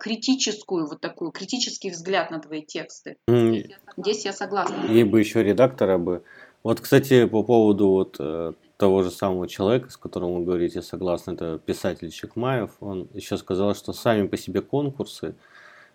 [0.00, 3.16] критическую, вот такую, критический взгляд на твои тексты.
[3.28, 3.70] Mm.
[3.96, 4.86] Здесь я согласна.
[4.88, 6.22] Ей бы еще редактора бы.
[6.62, 11.32] Вот, кстати, по поводу вот э, того же самого человека, с которым вы говорите, согласно,
[11.32, 15.34] это писатель Чекмаев, он еще сказал, что сами по себе конкурсы,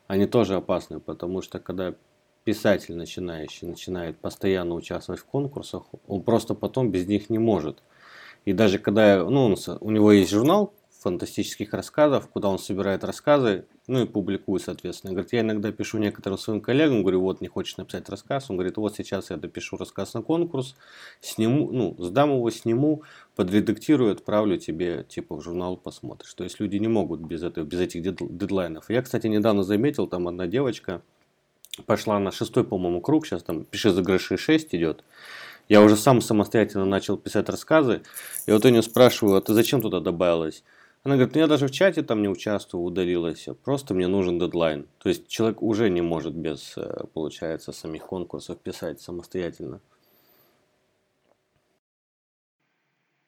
[0.07, 1.93] они тоже опасны, потому что когда
[2.43, 7.81] писатель начинающий начинает постоянно участвовать в конкурсах, он просто потом без них не может.
[8.45, 10.71] И даже когда, ну, он, у него есть журнал
[11.05, 15.13] фантастических рассказов, куда он собирает рассказы, ну и публикует, соответственно.
[15.13, 18.77] Говорит, я иногда пишу некоторым своим коллегам, говорю, вот не хочешь написать рассказ, он говорит,
[18.77, 20.75] вот сейчас я допишу рассказ на конкурс,
[21.21, 23.03] сниму, ну, сдам его, сниму,
[23.35, 26.33] подредактирую, отправлю тебе, типа, в журнал посмотришь.
[26.33, 28.89] То есть люди не могут без, этого, без этих дедлайнов.
[28.89, 31.03] Я, кстати, недавно заметил, там одна девочка
[31.85, 35.03] пошла на шестой, по-моему, круг, сейчас там «Пиши за гроши 6» идет,
[35.69, 38.01] я уже сам самостоятельно начал писать рассказы,
[38.47, 40.63] и вот я нее спрашиваю, а ты зачем туда добавилась?
[41.05, 44.87] Она говорит, ну я даже в чате там не участвую, удалилась, просто мне нужен дедлайн.
[44.97, 49.81] То есть человек уже не может без, э, получается, самих конкурсов писать самостоятельно.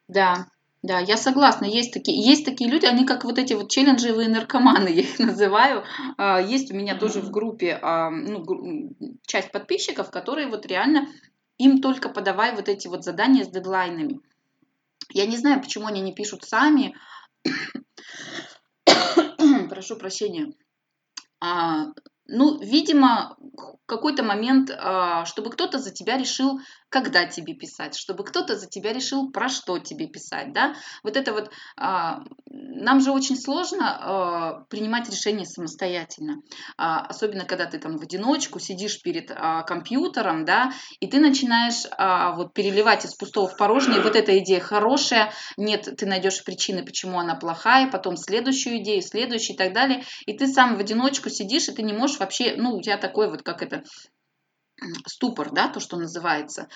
[0.08, 0.48] Да,
[0.82, 1.66] да, я согласна.
[1.66, 5.84] Есть такие, есть такие люди, они как вот эти вот челленджевые наркоманы, я их называю.
[6.18, 8.90] А, есть у меня тоже в группе а, ну,
[9.28, 11.10] часть подписчиков, которые вот реально
[11.60, 14.20] им только подавай вот эти вот задания с дедлайнами.
[15.10, 16.96] Я не знаю, почему они не пишут сами,
[19.70, 20.54] прошу прощения,
[21.40, 21.88] а,
[22.28, 23.38] ну, видимо,
[23.88, 26.60] какой-то момент, а, чтобы кто-то за тебя решил,
[26.90, 30.76] когда тебе писать, чтобы кто-то за тебя решил, про что тебе писать, да.
[31.04, 36.42] Вот это вот, а, нам же очень сложно а, принимать решения самостоятельно,
[36.78, 39.32] особенно когда ты там в одиночку сидишь перед
[39.66, 41.86] компьютером, да, и ты начинаешь
[42.36, 47.20] вот переливать из пустого в порожнее, вот эта идея хорошая, нет, ты найдешь причины, почему
[47.20, 51.70] она плохая, потом следующую идею, следующую и так далее, и ты сам в одиночку сидишь,
[51.70, 53.84] и ты не можешь вообще, ну, у тебя такой вот, как это,
[55.06, 56.70] ступор, да, то, что называется.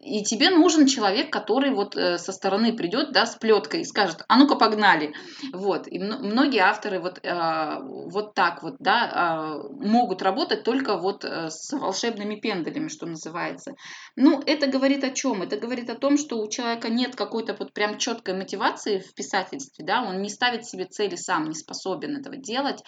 [0.00, 3.84] А, и тебе нужен человек, который вот э, со стороны придет, да, с плеткой и
[3.84, 5.14] скажет, а ну-ка погнали.
[5.52, 5.86] Вот.
[5.86, 11.50] И многие авторы вот, а, вот так вот, да, а, могут работать только вот э,
[11.50, 13.74] с волшебными пендалями, что называется.
[14.16, 15.42] Ну, это говорит о чем?
[15.42, 19.84] Это говорит о том, что у человека нет какой-то вот прям четкой мотивации в писательстве,
[19.84, 22.82] да, он не ставит себе цели сам, не способен этого делать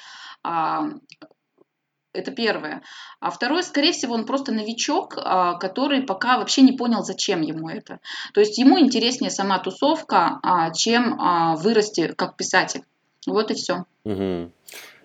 [2.12, 2.82] Это первое.
[3.20, 7.70] А второе, скорее всего, он просто новичок, а, который пока вообще не понял, зачем ему
[7.70, 8.00] это.
[8.34, 12.82] То есть ему интереснее сама тусовка, а, чем а, вырасти как писатель.
[13.26, 13.86] Вот и все.
[14.04, 14.50] Угу.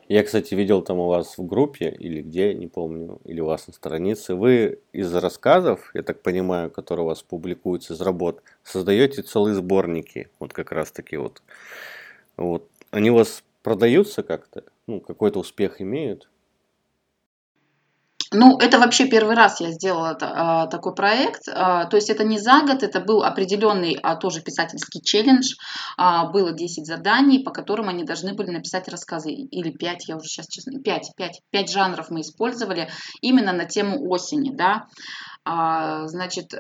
[0.10, 3.68] Я, кстати, видел там у вас в группе, или где, не помню, или у вас
[3.68, 9.22] на странице, вы из рассказов, я так понимаю, которые у вас публикуются из работ, создаете
[9.22, 11.42] целые сборники, вот как раз таки вот.
[12.38, 12.70] Вот.
[12.90, 14.64] Они у вас продаются как-то?
[14.88, 16.30] Ну, какой-то успех имеют?
[18.34, 21.48] Ну, это вообще первый раз я сделала а, такой проект.
[21.48, 25.56] А, то есть это не за год, это был определенный а, тоже писательский челлендж.
[25.98, 29.32] Было 10 заданий, по которым они должны были написать рассказы.
[29.32, 32.90] Или 5, я уже сейчас честно, 5, 5, 5 жанров мы использовали
[33.22, 34.52] именно на тему осени.
[34.54, 34.88] Да?
[35.46, 36.54] Значит,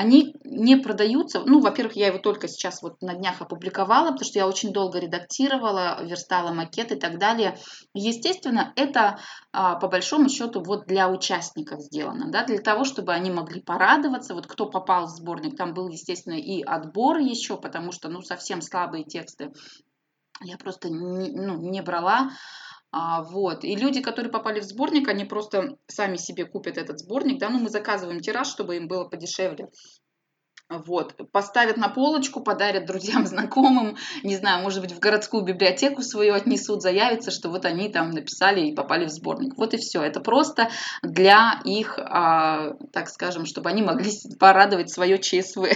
[0.00, 1.42] они не продаются.
[1.44, 4.98] Ну, во-первых, я его только сейчас вот на днях опубликовала, потому что я очень долго
[4.98, 7.58] редактировала, верстала макет и так далее.
[7.92, 9.18] Естественно, это
[9.52, 14.34] а, по большому счету вот для участников сделано, да, для того, чтобы они могли порадоваться.
[14.34, 18.62] Вот кто попал в сборник, там был, естественно, и отбор еще, потому что, ну, совсем
[18.62, 19.52] слабые тексты
[20.42, 22.30] я просто не, ну, не брала.
[22.92, 23.64] А, вот.
[23.64, 27.58] И люди, которые попали в сборник, они просто сами себе купят этот сборник, да, ну
[27.60, 29.68] мы заказываем тираж, чтобы им было подешевле.
[30.68, 36.34] Вот, поставят на полочку, подарят друзьям, знакомым, не знаю, может быть, в городскую библиотеку свою
[36.34, 39.56] отнесут, заявится, что вот они там написали и попали в сборник.
[39.56, 40.00] Вот и все.
[40.02, 40.70] Это просто
[41.02, 45.66] для их, а, так скажем, чтобы они могли порадовать свое ЧСВ.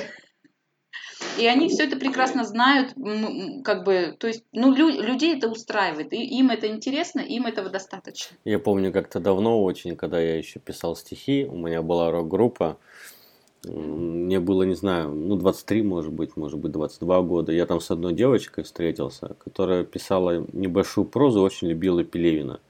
[1.38, 2.94] И они все это прекрасно знают,
[3.64, 7.70] как бы, то есть, ну, лю- людей это устраивает, и им это интересно, им этого
[7.70, 8.36] достаточно.
[8.44, 12.78] Я помню как-то давно очень, когда я еще писал стихи, у меня была рок-группа,
[13.66, 17.52] мне было, не знаю, ну, 23, может быть, может быть, 22 года.
[17.52, 22.60] Я там с одной девочкой встретился, которая писала небольшую прозу, очень любила Пелевина.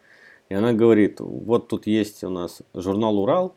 [0.48, 3.57] И она говорит, вот тут есть у нас журнал «Урал»,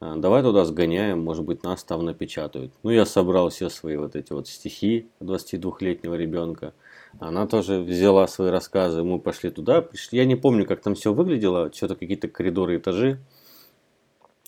[0.00, 2.72] давай туда сгоняем, может быть, нас там напечатают.
[2.82, 6.72] Ну, я собрал все свои вот эти вот стихи 22-летнего ребенка.
[7.18, 10.18] Она тоже взяла свои рассказы, мы пошли туда, пришли.
[10.18, 13.20] Я не помню, как там все выглядело, что-то какие-то коридоры, этажи.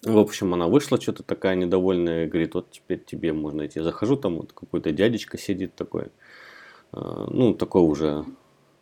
[0.04, 3.80] В общем, она вышла что-то такая недовольная, говорит, вот теперь тебе можно идти.
[3.80, 6.08] Захожу, там вот какой-то дядечка сидит такой,
[6.92, 8.24] а, ну, такой уже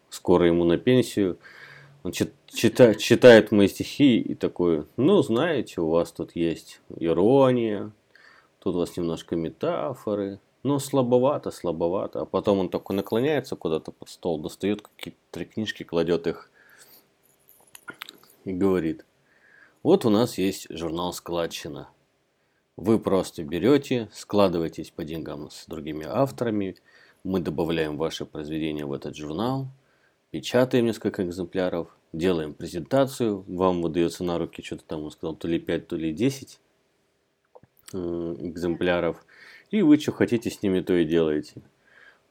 [0.09, 1.39] скоро ему на пенсию.
[2.03, 2.13] Он
[2.53, 7.91] читает, читает мои стихи и такой, ну, знаете, у вас тут есть ирония,
[8.59, 12.23] тут у вас немножко метафоры, но слабовато, слабовато.
[12.23, 16.51] А потом он такой наклоняется куда-то под стол, достает какие-то три книжки, кладет их
[18.45, 19.05] и говорит,
[19.83, 21.89] вот у нас есть журнал «Складчина».
[22.77, 26.77] Вы просто берете, складываетесь по деньгам с другими авторами,
[27.25, 29.69] мы добавляем ваше произведение в этот журнал–
[30.31, 35.59] печатаем несколько экземпляров, делаем презентацию, вам выдается на руки что-то там, он сказал, то ли
[35.59, 36.61] 5, то ли 10
[37.93, 39.25] экземпляров,
[39.71, 41.63] и вы что хотите с ними, то и делаете.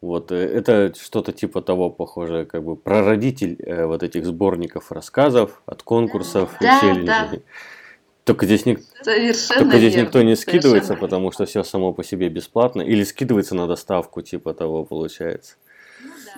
[0.01, 5.61] Вот, э, это что-то типа того похожее, как бы прародитель э, вот этих сборников рассказов
[5.65, 7.37] от конкурсов да, и челленджей.
[7.37, 7.43] Да.
[8.23, 8.81] Только здесь, ник...
[9.03, 10.99] Только здесь никто не скидывается, Совершенно.
[10.99, 12.81] потому что все само по себе бесплатно.
[12.81, 15.55] Или скидывается на доставку, типа того получается.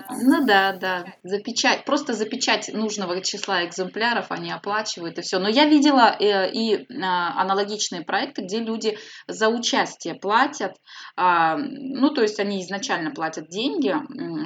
[0.10, 1.06] Ну да, да.
[1.24, 5.40] запечать, просто запечать нужного числа экземпляров они оплачивают и все.
[5.40, 10.76] Но я видела э, и а, аналогичные проекты, где люди за участие платят.
[11.16, 13.96] А, ну, то есть они изначально платят деньги,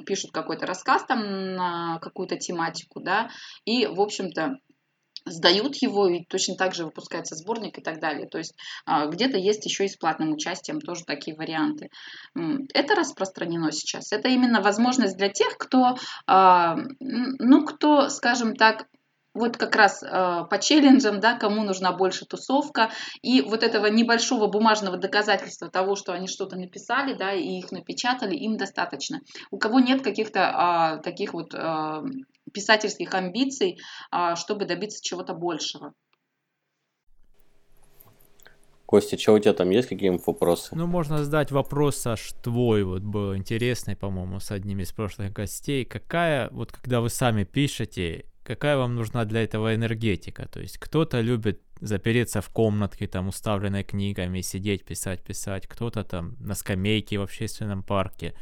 [0.05, 3.29] пишут какой-то рассказ там на какую-то тематику, да,
[3.65, 4.57] и, в общем-то,
[5.25, 8.27] сдают его, и точно так же выпускается сборник и так далее.
[8.27, 11.89] То есть а, где-то есть еще и с платным участием тоже такие варианты.
[12.73, 14.11] Это распространено сейчас.
[14.11, 15.95] Это именно возможность для тех, кто,
[16.27, 18.85] а, ну, кто, скажем так,
[19.35, 20.07] вот как раз э,
[20.49, 22.89] по челленджам, да, кому нужна больше тусовка,
[23.21, 28.33] и вот этого небольшого бумажного доказательства того, что они что-то написали, да, и их напечатали,
[28.33, 29.19] им достаточно.
[29.51, 31.53] У кого нет каких-то э, таких вот
[32.55, 33.77] писательских амбиций,
[34.11, 35.93] э, чтобы добиться чего-то большего.
[38.85, 40.75] Костя, что у тебя там есть, какие вопросы?
[40.75, 45.85] Ну, можно задать вопрос аж твой, вот был интересный, по-моему, с одним из прошлых гостей.
[45.85, 50.47] Какая, вот когда вы сами пишете, какая вам нужна для этого энергетика.
[50.47, 55.67] То есть кто-то любит запереться в комнатке, там, уставленной книгами, сидеть, писать, писать.
[55.67, 58.33] Кто-то там на скамейке в общественном парке.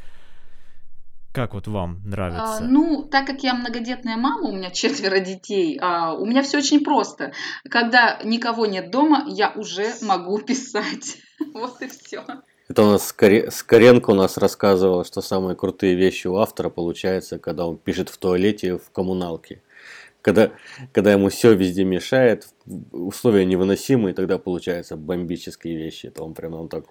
[1.34, 2.58] Как вот вам нравится?
[2.58, 6.60] А, ну, так как я многодетная мама, у меня четверо детей, а, у меня все
[6.60, 7.34] очень просто.
[7.68, 11.18] Когда никого нет дома, я уже могу писать.
[11.54, 12.24] Вот и все.
[12.70, 17.66] Это у нас Скоренко у нас рассказывал, что самые крутые вещи у автора получается, когда
[17.66, 19.64] он пишет в туалете в коммуналке
[20.24, 20.52] когда,
[20.94, 22.48] когда ему все везде мешает,
[22.92, 26.08] условия невыносимые, тогда получаются бомбические вещи.
[26.08, 26.86] Это он прям нам так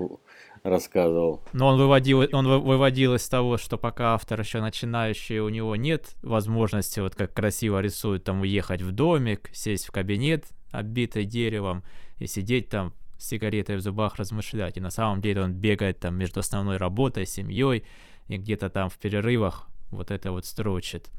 [0.63, 1.43] рассказывал.
[1.53, 6.17] Но он выводил, он выводил из того, что пока автор еще начинающий, у него нет
[6.23, 11.83] возможности, вот как красиво рисует, там уехать в домик, сесть в кабинет, оббитый деревом,
[12.19, 14.77] и сидеть там с сигаретой в зубах размышлять.
[14.77, 17.85] И на самом деле он бегает там между основной работой, семьей,
[18.29, 21.11] и где-то там в перерывах вот это вот строчит.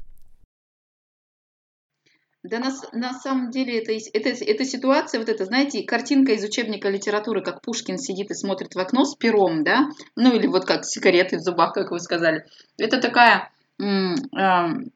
[2.44, 6.90] Да на, на самом деле это, это, это ситуация, вот это, знаете, картинка из учебника
[6.90, 10.84] литературы, как Пушкин сидит и смотрит в окно с пером, да, ну или вот как
[10.84, 12.44] сигареты в зубах, как вы сказали.
[12.76, 14.92] Это такая, м- м-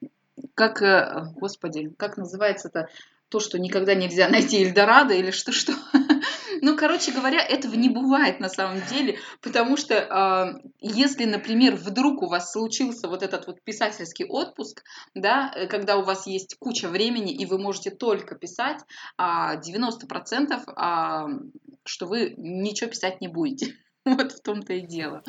[0.55, 2.89] как, э, господи, как называется это,
[3.31, 5.73] то, что никогда нельзя найти Эльдорадо или что-что.
[6.61, 12.23] Ну, короче говоря, этого не бывает на самом деле, потому что э, если, например, вдруг
[12.23, 14.83] у вас случился вот этот вот писательский отпуск,
[15.15, 18.81] да, э, когда у вас есть куча времени и вы можете только писать,
[19.17, 21.29] а 90% а,
[21.85, 23.75] что вы ничего писать не будете.
[24.05, 25.23] Вот в том-то и дело.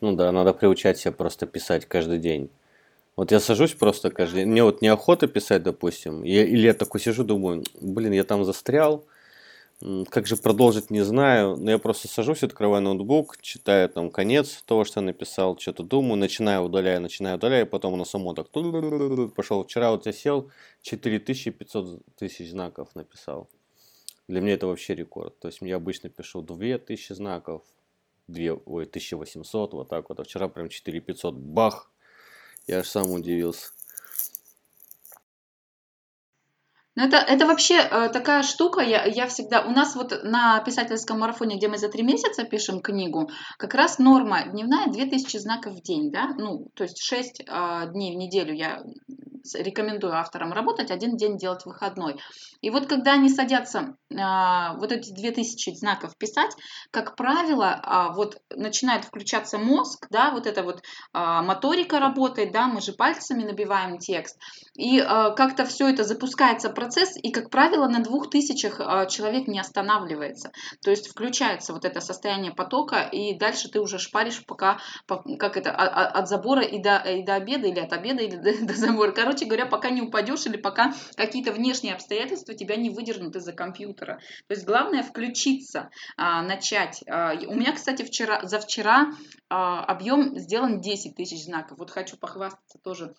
[0.00, 2.48] Ну да, надо приучать себя просто писать каждый день.
[3.16, 4.48] Вот я сажусь просто каждый день.
[4.48, 6.22] Мне вот неохота писать, допустим.
[6.22, 9.04] Я, или я такой сижу, думаю, блин, я там застрял.
[10.10, 11.56] Как же продолжить, не знаю.
[11.56, 16.16] Но я просто сажусь, открываю ноутбук, читаю там конец того, что я написал, что-то думаю,
[16.16, 19.64] начинаю, удаляю, начинаю, удаляю, потом оно само так пошел.
[19.64, 20.50] Вчера вот я сел,
[20.82, 23.48] 4500 тысяч знаков написал.
[24.28, 25.38] Для меня это вообще рекорд.
[25.38, 27.62] То есть я обычно пишу 2000 знаков,
[28.28, 30.20] 2, ой, 1800, вот так вот.
[30.20, 31.90] А вчера прям 4500, бах,
[32.66, 33.72] я аж сам удивился.
[37.00, 39.62] Ну, это, это вообще э, такая штука, я, я всегда...
[39.62, 43.98] У нас вот на писательском марафоне, где мы за три месяца пишем книгу, как раз
[43.98, 48.52] норма дневная 2000 знаков в день, да, ну, то есть 6 э, дней в неделю
[48.52, 48.82] я
[49.54, 52.20] рекомендую авторам работать, один день делать выходной.
[52.60, 56.54] И вот когда они садятся а, вот эти 2000 знаков писать,
[56.90, 60.82] как правило, а, вот начинает включаться мозг, да, вот эта вот
[61.12, 64.38] а, моторика работает, да, мы же пальцами набиваем текст,
[64.76, 70.52] и как-то все это запускается процесс, и, как правило, на 2000 а, человек не останавливается.
[70.82, 75.70] То есть включается вот это состояние потока, и дальше ты уже шпаришь пока, как это,
[75.72, 79.12] от забора и до, и до обеда, или от обеда, или до, до забора.
[79.30, 84.18] Короче говоря, пока не упадешь или пока какие-то внешние обстоятельства тебя не выдернут из-за компьютера.
[84.48, 87.04] То есть главное включиться, а, начать.
[87.08, 89.12] А, у меня, кстати, вчера, за вчера
[89.48, 91.78] а, объем сделан 10 тысяч знаков.
[91.78, 93.14] Вот хочу похвастаться тоже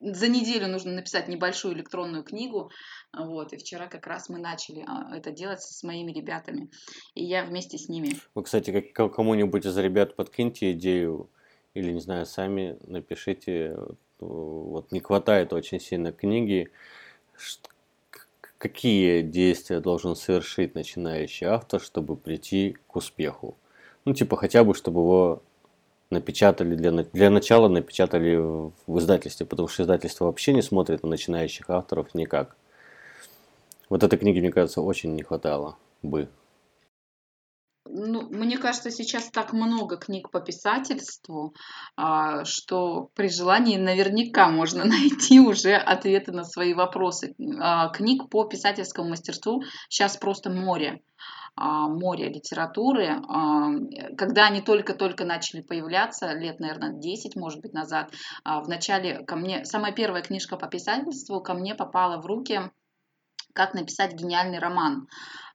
[0.00, 2.70] за неделю нужно написать небольшую электронную книгу,
[3.12, 6.70] вот, и вчера как раз мы начали это делать с моими ребятами,
[7.14, 8.10] и я вместе с ними.
[8.36, 11.28] Вы, кстати, как, кому-нибудь из ребят подкиньте идею,
[11.74, 13.76] или, не знаю, сами напишите
[14.20, 16.70] вот не хватает очень сильно книги,
[18.58, 23.56] какие действия должен совершить начинающий автор, чтобы прийти к успеху.
[24.04, 25.42] Ну, типа, хотя бы, чтобы его
[26.10, 31.68] напечатали, для, для начала напечатали в издательстве, потому что издательство вообще не смотрит на начинающих
[31.70, 32.56] авторов никак.
[33.88, 36.28] Вот этой книги, мне кажется, очень не хватало бы
[37.90, 41.54] ну, мне кажется, сейчас так много книг по писательству,
[41.96, 47.34] а, что при желании наверняка можно найти уже ответы на свои вопросы.
[47.60, 51.00] А, книг по писательскому мастерству сейчас просто море
[51.56, 53.20] а, море литературы,
[54.16, 58.12] когда они только-только начали появляться, лет, наверное, 10, может быть, назад,
[58.44, 62.70] в начале ко мне, самая первая книжка по писательству ко мне попала в руки
[63.54, 65.08] «Как написать гениальный роман».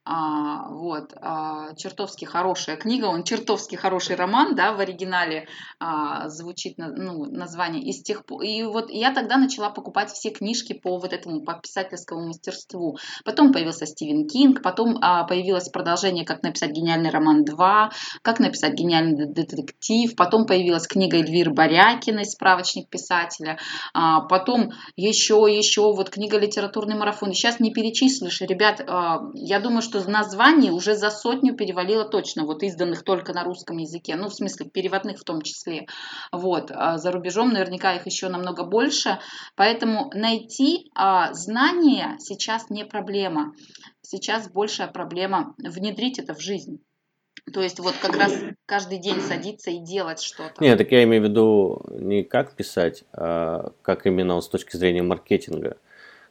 [0.06, 5.47] А, вот, а, чертовски хорошая книга, он чертовски хороший роман, да, в оригинале
[5.80, 7.82] а, звучит ну, название.
[7.84, 11.54] И, с тех, и вот я тогда начала покупать все книжки по вот этому, по
[11.54, 12.97] писательскому мастерству.
[13.24, 17.91] Потом появился Стивен Кинг, потом а, появилось продолжение «Как написать гениальный роман 2»,
[18.22, 23.58] «Как написать гениальный детектив», потом появилась книга Эльвиры Борякиной «Справочник писателя»,
[23.93, 27.32] а, потом еще, еще вот книга «Литературный марафон».
[27.32, 32.45] Сейчас не перечислишь, ребят, а, я думаю, что что названий уже за сотню перевалило точно,
[32.45, 35.87] вот изданных только на русском языке, ну, в смысле, переводных в том числе.
[36.31, 39.19] Вот, а за рубежом наверняка их еще намного больше,
[39.55, 43.53] поэтому найти а, знания сейчас не проблема.
[44.01, 46.79] Сейчас большая проблема внедрить это в жизнь.
[47.53, 48.33] То есть вот как раз
[48.65, 50.63] каждый день садиться и делать что-то.
[50.63, 55.03] Нет, так я имею в виду не как писать, а как именно с точки зрения
[55.03, 55.77] маркетинга.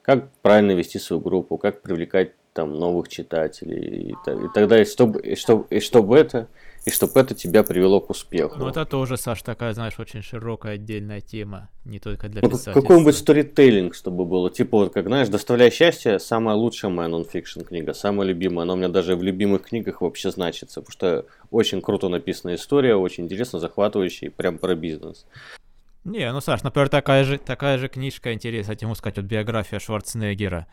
[0.02, 4.11] Как правильно вести свою группу, как привлекать там новых читателей.
[4.11, 6.48] И, и тогда, и чтобы, и чтобы, и чтобы это,
[6.84, 8.59] и чтобы это тебя привело к успеху.
[8.59, 12.80] Ну, это тоже, Саш, такая, знаешь, очень широкая отдельная тема, не только для ну, писательства.
[12.80, 14.50] Какой-нибудь сторителлинг, чтобы было.
[14.50, 18.64] Типа, вот, как, знаешь, «Доставляя счастье» самая лучшая моя нонфикшн книга, самая любимая.
[18.64, 22.96] Она у меня даже в любимых книгах вообще значится, потому что очень круто написана история,
[22.96, 25.26] очень интересно, захватывающая, прям про бизнес.
[26.05, 29.78] Не, ну, Саш, например, такая же, такая же книжка, интересно, я могу сказать, вот биография
[29.78, 30.66] Шварценеггера.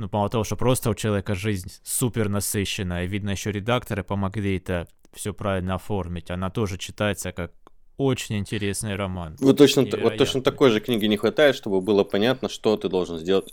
[0.00, 4.88] Ну, мало того, что просто у человека жизнь супер насыщенная, видно, еще редакторы помогли это
[5.12, 6.30] все правильно оформить.
[6.30, 7.52] Она тоже читается как
[7.98, 9.36] очень интересный роман.
[9.40, 13.18] Вот точно, вот точно такой же книги не хватает, чтобы было понятно, что ты должен
[13.18, 13.52] сделать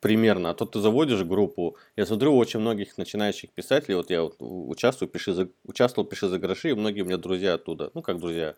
[0.00, 0.50] примерно.
[0.50, 1.76] А то ты заводишь группу.
[1.94, 6.26] Я смотрю, у очень многих начинающих писателей, вот я вот участвую, пиши за, участвовал, пиши
[6.26, 7.92] за гроши, и многие у меня друзья оттуда.
[7.94, 8.56] Ну, как друзья,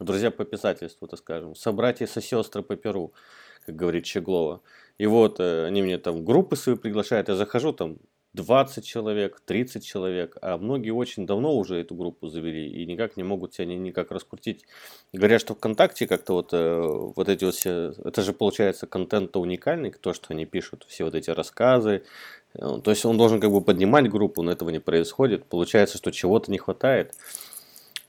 [0.00, 1.54] друзья по писательству, так скажем.
[1.54, 3.14] Собратья со сестры по перу,
[3.64, 4.60] как говорит Щеглова.
[4.98, 7.98] И вот э, они мне там группы свои приглашают, я захожу там,
[8.34, 13.22] 20 человек, 30 человек, а многие очень давно уже эту группу завели и никак не
[13.22, 14.64] могут себя никак раскрутить.
[15.12, 16.80] Говорят, что ВКонтакте как-то вот, э,
[17.16, 21.14] вот эти вот все, это же получается контент-то уникальный, то, что они пишут, все вот
[21.14, 22.02] эти рассказы,
[22.54, 26.10] э, то есть он должен как бы поднимать группу, но этого не происходит, получается, что
[26.12, 27.14] чего-то не хватает.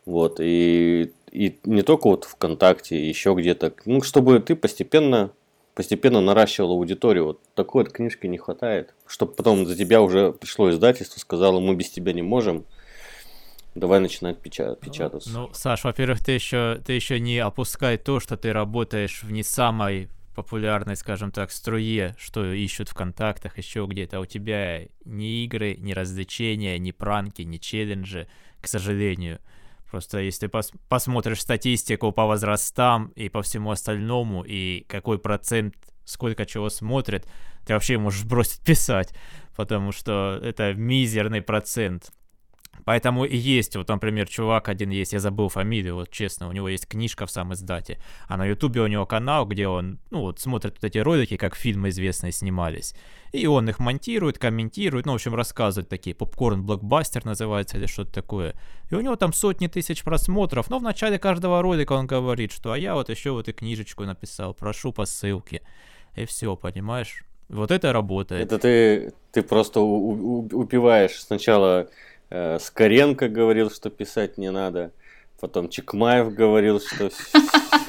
[0.06, 5.32] Вот, и, и не только вот ВКонтакте, еще где-то, ну, чтобы ты постепенно
[5.80, 7.28] постепенно наращивал аудиторию.
[7.28, 8.94] Вот такой вот книжки не хватает.
[9.08, 12.66] Чтобы потом за тебя уже пришло издательство, сказало, мы без тебя не можем.
[13.76, 15.30] Давай начинать печат- печататься.
[15.30, 19.42] Ну, Саш, во-первых, ты еще, ты еще не опускай то, что ты работаешь в не
[19.42, 24.20] самой популярной, скажем так, струе, что ищут в контактах, еще где-то.
[24.20, 28.28] У тебя ни игры, ни развлечения, ни пранки, ни челленджи,
[28.60, 29.40] к сожалению.
[29.90, 35.76] Просто если пос посмотришь статистику по возрастам и по всему остальному, и какой процент,
[36.06, 37.28] сколько чего смотрит,
[37.66, 39.14] ты вообще можешь бросить писать,
[39.56, 42.12] потому что это мизерный процент.
[42.86, 46.70] Поэтому и есть, вот, например, чувак один есть, я забыл фамилию, вот честно, у него
[46.70, 50.40] есть книжка в самом издате, а на ютубе у него канал, где он, ну, вот
[50.40, 52.96] смотрит вот эти ролики, как фильмы известные снимались,
[53.32, 58.56] и он их монтирует, комментирует, ну, в общем, рассказывает такие, попкорн-блокбастер называется или что-то такое,
[58.90, 62.72] и у него там сотни тысяч просмотров, но в начале каждого ролика он говорит, что,
[62.72, 65.62] а я вот еще вот и книжечку написал, прошу по ссылке,
[66.16, 67.24] и все, понимаешь?
[67.50, 68.44] Вот это работает.
[68.44, 71.88] Это ты, ты просто упиваешь сначала Э,
[72.30, 74.92] Скоренко говорил, что писать не надо.
[75.40, 77.10] Потом Чекмаев говорил, что...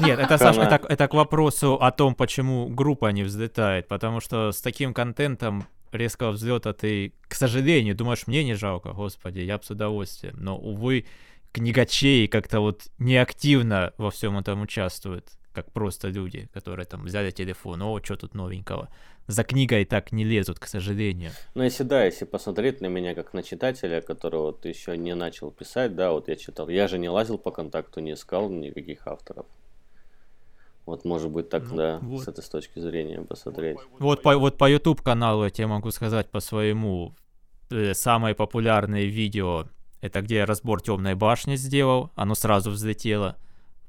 [0.01, 3.89] Нет, это, Саша, это, это к вопросу о том, почему группа не взлетает.
[3.89, 9.41] Потому что с таким контентом резкого взлета ты, к сожалению, думаешь, мне не жалко, господи,
[9.41, 10.37] я бы с удовольствием.
[10.39, 11.07] Но, увы,
[11.53, 17.83] книгачей как-то вот неактивно во всем этом участвуют, как просто люди, которые там взяли телефон,
[17.83, 18.89] о, что тут новенького
[19.31, 21.31] за книгой так не лезут, к сожалению.
[21.55, 25.51] Ну, если да, если посмотреть на меня как на читателя, который вот еще не начал
[25.51, 29.47] писать, да, вот я читал, я же не лазил по контакту, не искал никаких авторов.
[30.87, 32.25] Вот, может быть, так, ну, да, вот.
[32.25, 33.79] с этой с точки зрения посмотреть.
[33.99, 37.15] Вот по, вот по YouTube каналу я тебе могу сказать по своему
[37.71, 39.67] э, самое популярное видео,
[40.01, 43.37] это где я разбор темной башни сделал, оно сразу взлетело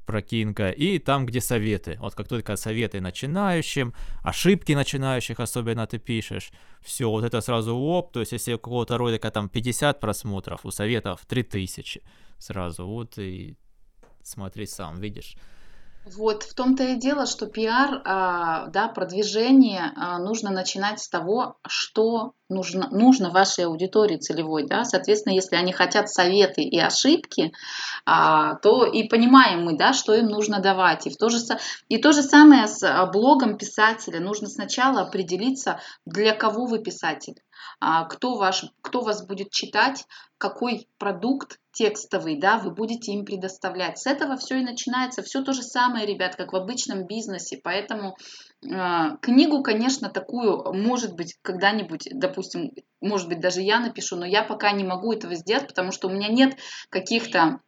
[0.06, 1.96] прокинка, и там, где советы.
[2.00, 3.92] Вот как только советы начинающим,
[4.22, 8.98] ошибки начинающих особенно ты пишешь, все, вот это сразу оп, то есть если у какого-то
[8.98, 12.02] ролика там 50 просмотров, у советов 3000
[12.38, 13.56] сразу, вот и
[14.22, 15.36] смотри сам, видишь.
[16.04, 21.58] Вот в том-то и дело, что пиар, а, да, продвижение а, нужно начинать с того,
[21.64, 27.52] что нужно, нужно вашей аудитории целевой, да, соответственно, если они хотят советы и ошибки,
[28.04, 31.06] а, то и понимаем мы, да, что им нужно давать.
[31.06, 31.38] И, в то же,
[31.88, 34.18] и то же самое с блогом писателя.
[34.18, 37.36] Нужно сначала определиться, для кого вы писатель,
[37.80, 40.04] кто, ваш, кто вас будет читать,
[40.38, 43.98] какой продукт текстовый, да, вы будете им предоставлять.
[43.98, 45.22] С этого все и начинается.
[45.22, 47.60] Все то же самое, ребят, как в обычном бизнесе.
[47.62, 48.16] Поэтому
[48.62, 54.42] э, книгу, конечно, такую, может быть, когда-нибудь, допустим, может быть, даже я напишу, но я
[54.42, 56.56] пока не могу этого сделать, потому что у меня нет
[56.90, 57.60] каких-то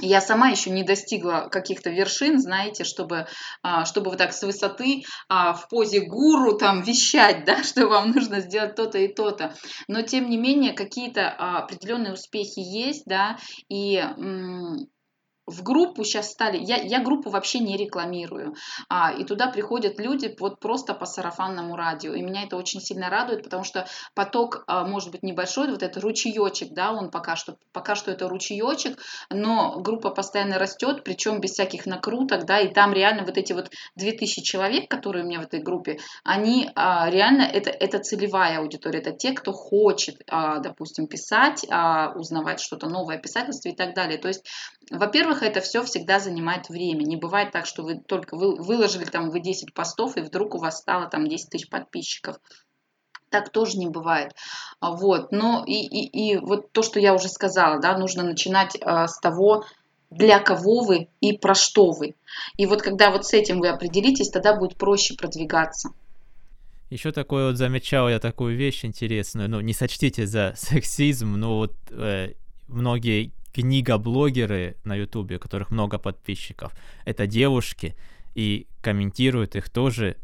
[0.00, 3.26] я сама еще не достигла каких-то вершин, знаете, чтобы,
[3.62, 8.10] а, чтобы вот так с высоты а, в позе гуру там вещать, да, что вам
[8.10, 9.54] нужно сделать то-то и то-то.
[9.88, 13.38] Но тем не менее какие-то а, определенные успехи есть, да,
[13.68, 14.02] и
[15.46, 18.54] в группу сейчас стали, я, я группу вообще не рекламирую,
[18.88, 23.08] а, и туда приходят люди вот просто по сарафанному радио, и меня это очень сильно
[23.08, 27.56] радует, потому что поток а, может быть небольшой, вот это ручеечек, да, он пока что,
[27.72, 28.98] пока что это ручеечек,
[29.30, 33.70] но группа постоянно растет, причем без всяких накруток, да, и там реально вот эти вот
[33.94, 38.98] 2000 человек, которые у меня в этой группе, они а, реально, это, это целевая аудитория,
[38.98, 44.18] это те, кто хочет, а, допустим, писать, а, узнавать что-то новое, писательство и так далее,
[44.18, 44.44] то есть,
[44.90, 47.04] во-первых, во-первых, это все всегда занимает время.
[47.04, 50.58] Не бывает так, что вы только вы, выложили там вы 10 постов, и вдруг у
[50.58, 52.36] вас стало там 10 тысяч подписчиков.
[53.30, 54.34] Так тоже не бывает.
[54.80, 55.32] А, вот.
[55.32, 59.18] Но и, и, и вот то, что я уже сказала, да, нужно начинать а, с
[59.18, 59.64] того,
[60.10, 62.14] для кого вы и про что вы.
[62.56, 65.90] И вот когда вот с этим вы определитесь, тогда будет проще продвигаться.
[66.88, 71.74] Еще такое вот замечал я такую вещь интересную, ну не сочтите за сексизм, но вот
[71.90, 72.34] э,
[72.68, 76.74] многие книга-блогеры на Ютубе, у которых много подписчиков,
[77.06, 77.96] это девушки,
[78.34, 80.18] и комментируют их тоже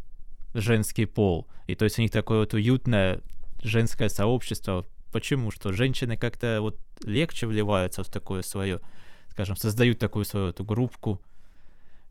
[0.52, 1.46] женский пол.
[1.66, 3.22] И то есть у них такое вот уютное
[3.62, 4.84] женское сообщество.
[5.12, 5.50] Почему?
[5.50, 8.80] Что женщины как-то вот легче вливаются в такое свое,
[9.30, 11.18] скажем, создают такую свою эту группку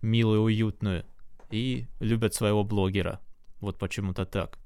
[0.01, 1.05] милую, уютную
[1.51, 3.19] и любят своего блогера.
[3.59, 4.57] Вот почему-то так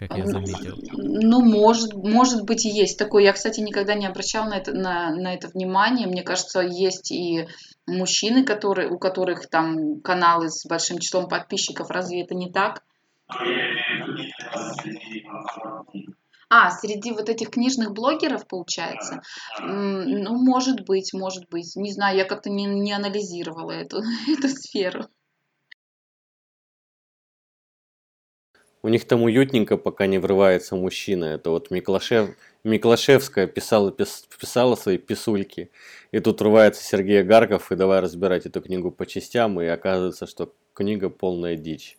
[0.00, 0.78] как я заметил.
[0.92, 3.22] Ну, может, может быть, и есть такое.
[3.24, 6.06] Я, кстати, никогда не обращал на это, на, на это внимание.
[6.06, 7.46] Мне кажется, есть и
[7.86, 11.90] мужчины, которые, у которых там каналы с большим числом подписчиков.
[11.90, 12.82] Разве это не так?
[16.48, 19.20] А, среди вот этих книжных блогеров, получается?
[19.60, 21.76] Ну, может быть, может быть.
[21.76, 23.98] Не знаю, я как-то не, не анализировала эту,
[24.28, 25.08] эту сферу.
[28.82, 31.26] У них там уютненько, пока не врывается мужчина.
[31.26, 32.30] Это вот Миклашев,
[32.64, 35.70] Миклашевская писала, пис, писала свои писульки.
[36.12, 39.60] И тут врывается Сергей Гарков и давай разбирать эту книгу по частям.
[39.60, 41.98] И оказывается, что книга полная дичь.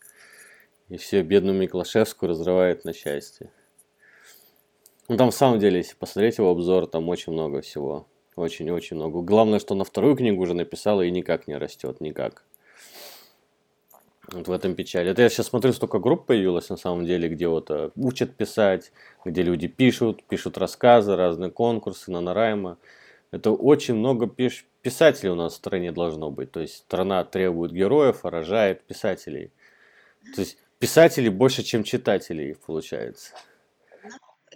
[0.89, 3.51] И все бедную Миклашевскую разрывает на части.
[5.07, 8.07] Ну там в самом деле, если посмотреть его обзор, там очень много всего.
[8.35, 9.21] Очень-очень много.
[9.21, 12.01] Главное, что на вторую книгу уже написала и никак не растет.
[12.01, 12.43] Никак.
[14.31, 15.09] Вот в этом печаль.
[15.09, 18.93] Это я сейчас смотрю, столько групп появилось на самом деле, где вот э, учат писать,
[19.25, 22.77] где люди пишут, пишут рассказы, разные конкурсы, нанорайма.
[23.31, 24.65] Это очень много пиш...
[24.81, 26.51] писателей у нас в стране должно быть.
[26.51, 29.51] То есть страна требует героев, а рожает писателей.
[30.35, 33.33] То есть писателей больше, чем читателей получается.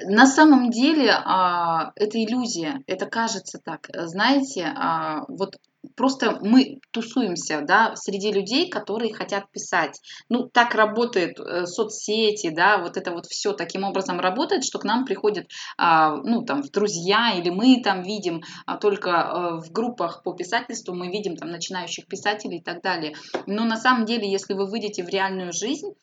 [0.03, 3.89] На самом деле а, это иллюзия, это кажется так.
[3.93, 5.55] Знаете, а, вот
[5.95, 10.01] просто мы тусуемся, да, среди людей, которые хотят писать.
[10.29, 14.83] Ну, так работает э, соцсети, да, вот это вот все таким образом работает, что к
[14.83, 18.43] нам приходят, а, ну, там, в друзья, или мы там видим
[18.81, 23.13] только а, в группах по писательству, мы видим там начинающих писателей и так далее.
[23.45, 25.93] Но на самом деле, если вы выйдете в реальную жизнь,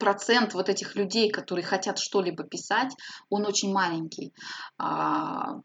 [0.00, 2.96] процент вот этих людей, которые хотят что-либо писать,
[3.28, 4.32] он очень маленький.
[4.78, 5.60] А,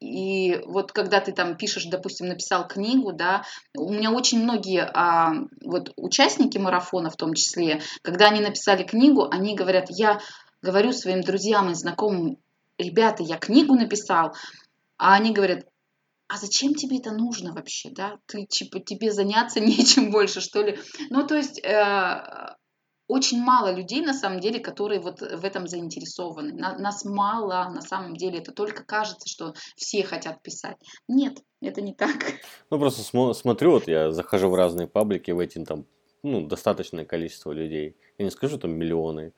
[0.00, 3.44] и вот когда ты там пишешь, допустим, написал книгу, да,
[3.76, 9.28] у меня очень многие а, вот участники марафона в том числе, когда они написали книгу,
[9.30, 10.20] они говорят, я
[10.62, 12.38] говорю своим друзьям и знакомым,
[12.78, 14.34] ребята, я книгу написал,
[14.96, 15.66] а они говорят,
[16.26, 18.18] а зачем тебе это нужно вообще, да?
[18.26, 20.78] Ты типа тебе заняться нечем больше, что ли?
[21.10, 22.54] Ну, то есть э,
[23.06, 26.52] очень мало людей, на самом деле, которые вот в этом заинтересованы.
[26.52, 28.38] На, нас мало, на самом деле.
[28.38, 30.76] Это только кажется, что все хотят писать.
[31.08, 32.16] Нет, это не так.
[32.70, 35.86] Ну, просто см- смотрю, вот я захожу в разные паблики, в эти там,
[36.22, 37.96] ну, достаточное количество людей.
[38.18, 39.32] Я не скажу, там, миллионы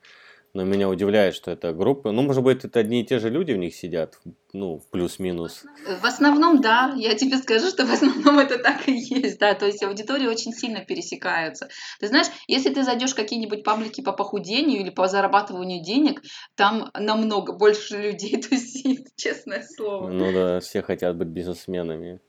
[0.53, 2.11] но меня удивляет, что это группы.
[2.11, 4.19] Ну, может быть, это одни и те же люди в них сидят,
[4.53, 5.63] ну, плюс-минус.
[6.01, 9.65] В основном, да, я тебе скажу, что в основном это так и есть, да, то
[9.65, 11.69] есть аудитории очень сильно пересекаются.
[11.99, 16.21] Ты знаешь, если ты зайдешь в какие-нибудь паблики по похудению или по зарабатыванию денег,
[16.55, 20.09] там намного больше людей тусит, честное слово.
[20.09, 22.19] Ну да, все хотят быть бизнесменами.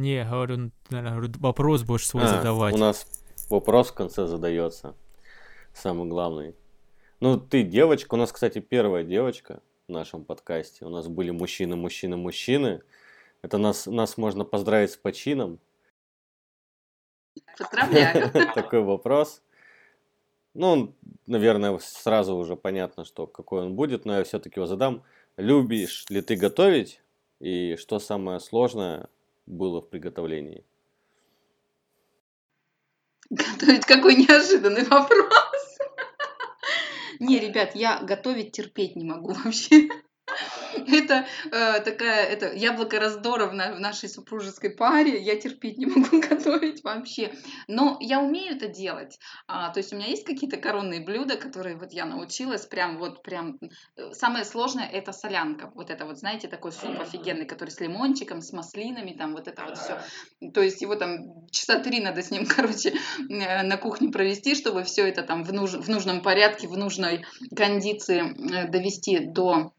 [0.00, 2.74] Не, говорю, наверное, вопрос будешь свой а, задавать.
[2.74, 3.06] У нас
[3.50, 4.94] вопрос в конце задается.
[5.74, 6.56] Самый главный.
[7.20, 8.14] Ну, ты девочка.
[8.14, 10.86] У нас, кстати, первая девочка в нашем подкасте.
[10.86, 12.80] У нас были мужчины, мужчины, мужчины.
[13.42, 15.60] Это нас, нас можно поздравить с почином.
[17.58, 18.30] Поздравляю.
[18.54, 19.42] Такой вопрос.
[20.54, 20.94] Ну,
[21.26, 25.02] наверное, сразу уже понятно, что какой он будет, но я все-таки его задам.
[25.36, 27.02] Любишь ли ты готовить?
[27.38, 29.10] И что самое сложное
[29.50, 30.64] было в приготовлении?
[33.30, 35.78] Готовить какой неожиданный вопрос.
[37.20, 39.88] Не, ребят, я готовить терпеть не могу вообще.
[40.88, 45.20] Это э, такая, это яблоко раздора в, на, в нашей супружеской паре.
[45.20, 47.32] Я терпеть не могу готовить вообще.
[47.68, 49.18] Но я умею это делать.
[49.46, 52.66] А, то есть у меня есть какие-то коронные блюда, которые вот я научилась.
[52.66, 53.58] Прям вот прям.
[53.96, 55.70] Э, самое сложное это солянка.
[55.74, 59.64] Вот это вот, знаете, такой суп офигенный, который с лимончиком, с маслинами, там вот это
[59.64, 60.00] вот все.
[60.52, 62.94] То есть его там часа три надо с ним, короче,
[63.28, 67.24] э, на кухне провести, чтобы все это там в, нуж, в нужном порядке, в нужной
[67.54, 68.20] кондиции
[68.52, 69.72] э, довести до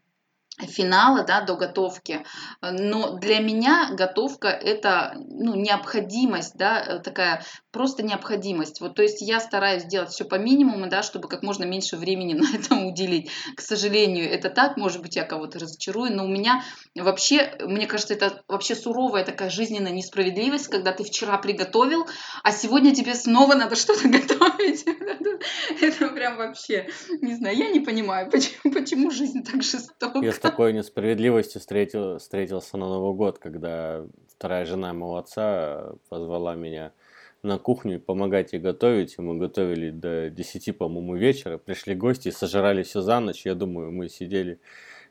[0.66, 2.24] финала, да, до готовки.
[2.60, 8.80] Но для меня готовка это ну, необходимость, да, такая просто необходимость.
[8.80, 12.34] Вот, то есть я стараюсь делать все по минимуму, да, чтобы как можно меньше времени
[12.42, 13.30] на этом уделить.
[13.56, 16.62] К сожалению, это так, может быть, я кого-то разочарую, но у меня
[16.94, 22.06] вообще, мне кажется, это вообще суровая такая жизненная несправедливость, когда ты вчера приготовил,
[22.42, 24.84] а сегодня тебе снова надо что-то готовить.
[25.80, 26.88] Это прям вообще,
[27.20, 30.20] не знаю, я не понимаю, почему, почему жизнь так жестока.
[30.52, 36.92] Такой несправедливостью встретил, встретился на Новый год, когда вторая жена моего отца позвала меня
[37.42, 39.14] на кухню помогать ей готовить.
[39.16, 41.56] И мы готовили до 10, по-моему, вечера.
[41.56, 43.46] Пришли гости, сожрали все за ночь.
[43.46, 44.60] Я думаю, мы сидели,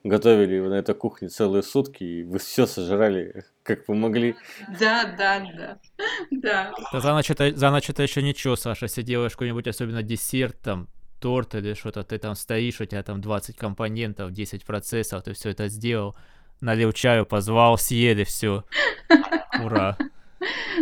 [0.04, 4.36] готовили на этой кухне целые сутки, и вы все сожрали, как помогли.
[4.80, 5.80] Да, да, да.
[6.32, 6.72] да.
[6.94, 10.60] да за, ночь это, за ночь это еще ничего, Саша, если делаешь какой-нибудь особенно десерт,
[10.60, 10.88] там,
[11.22, 15.51] торт или что-то, ты там стоишь, у тебя там 20 компонентов, 10 процессов, ты все
[15.51, 16.15] это сделал,
[16.59, 18.65] налил чаю, позвал, съели все.
[19.63, 19.97] Ура.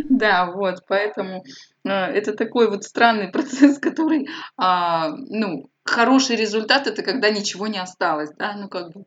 [0.09, 1.43] Да, вот, поэтому
[1.83, 7.79] э, это такой вот странный процесс, который, а, ну, хороший результат это когда ничего не
[7.79, 9.05] осталось, да, ну как бы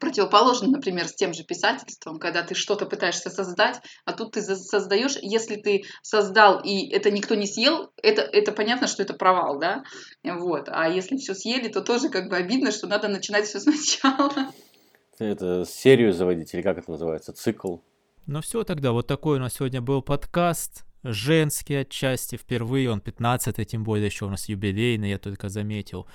[0.00, 5.16] противоположно, например, с тем же писательством, когда ты что-то пытаешься создать, а тут ты создаешь,
[5.22, 9.84] если ты создал и это никто не съел, это, это понятно, что это провал, да,
[10.22, 14.52] вот, а если все съели, то тоже как бы обидно, что надо начинать все сначала.
[15.18, 17.78] Это серию заводить или как это называется, цикл?
[18.26, 20.84] Ну все тогда, вот такой у нас сегодня был подкаст.
[21.04, 26.06] Женский отчасти, впервые он 15 тем более еще у нас юбилейный, я только заметил.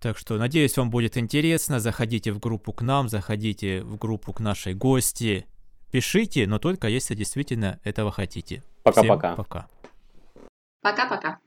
[0.00, 1.78] Так что, надеюсь, вам будет интересно.
[1.78, 5.46] Заходите в группу к нам, заходите в группу к нашей гости.
[5.92, 8.62] Пишите, но только если действительно этого хотите.
[8.82, 9.36] Пока-пока.
[9.36, 9.68] Пока.
[10.80, 11.38] Пока-пока.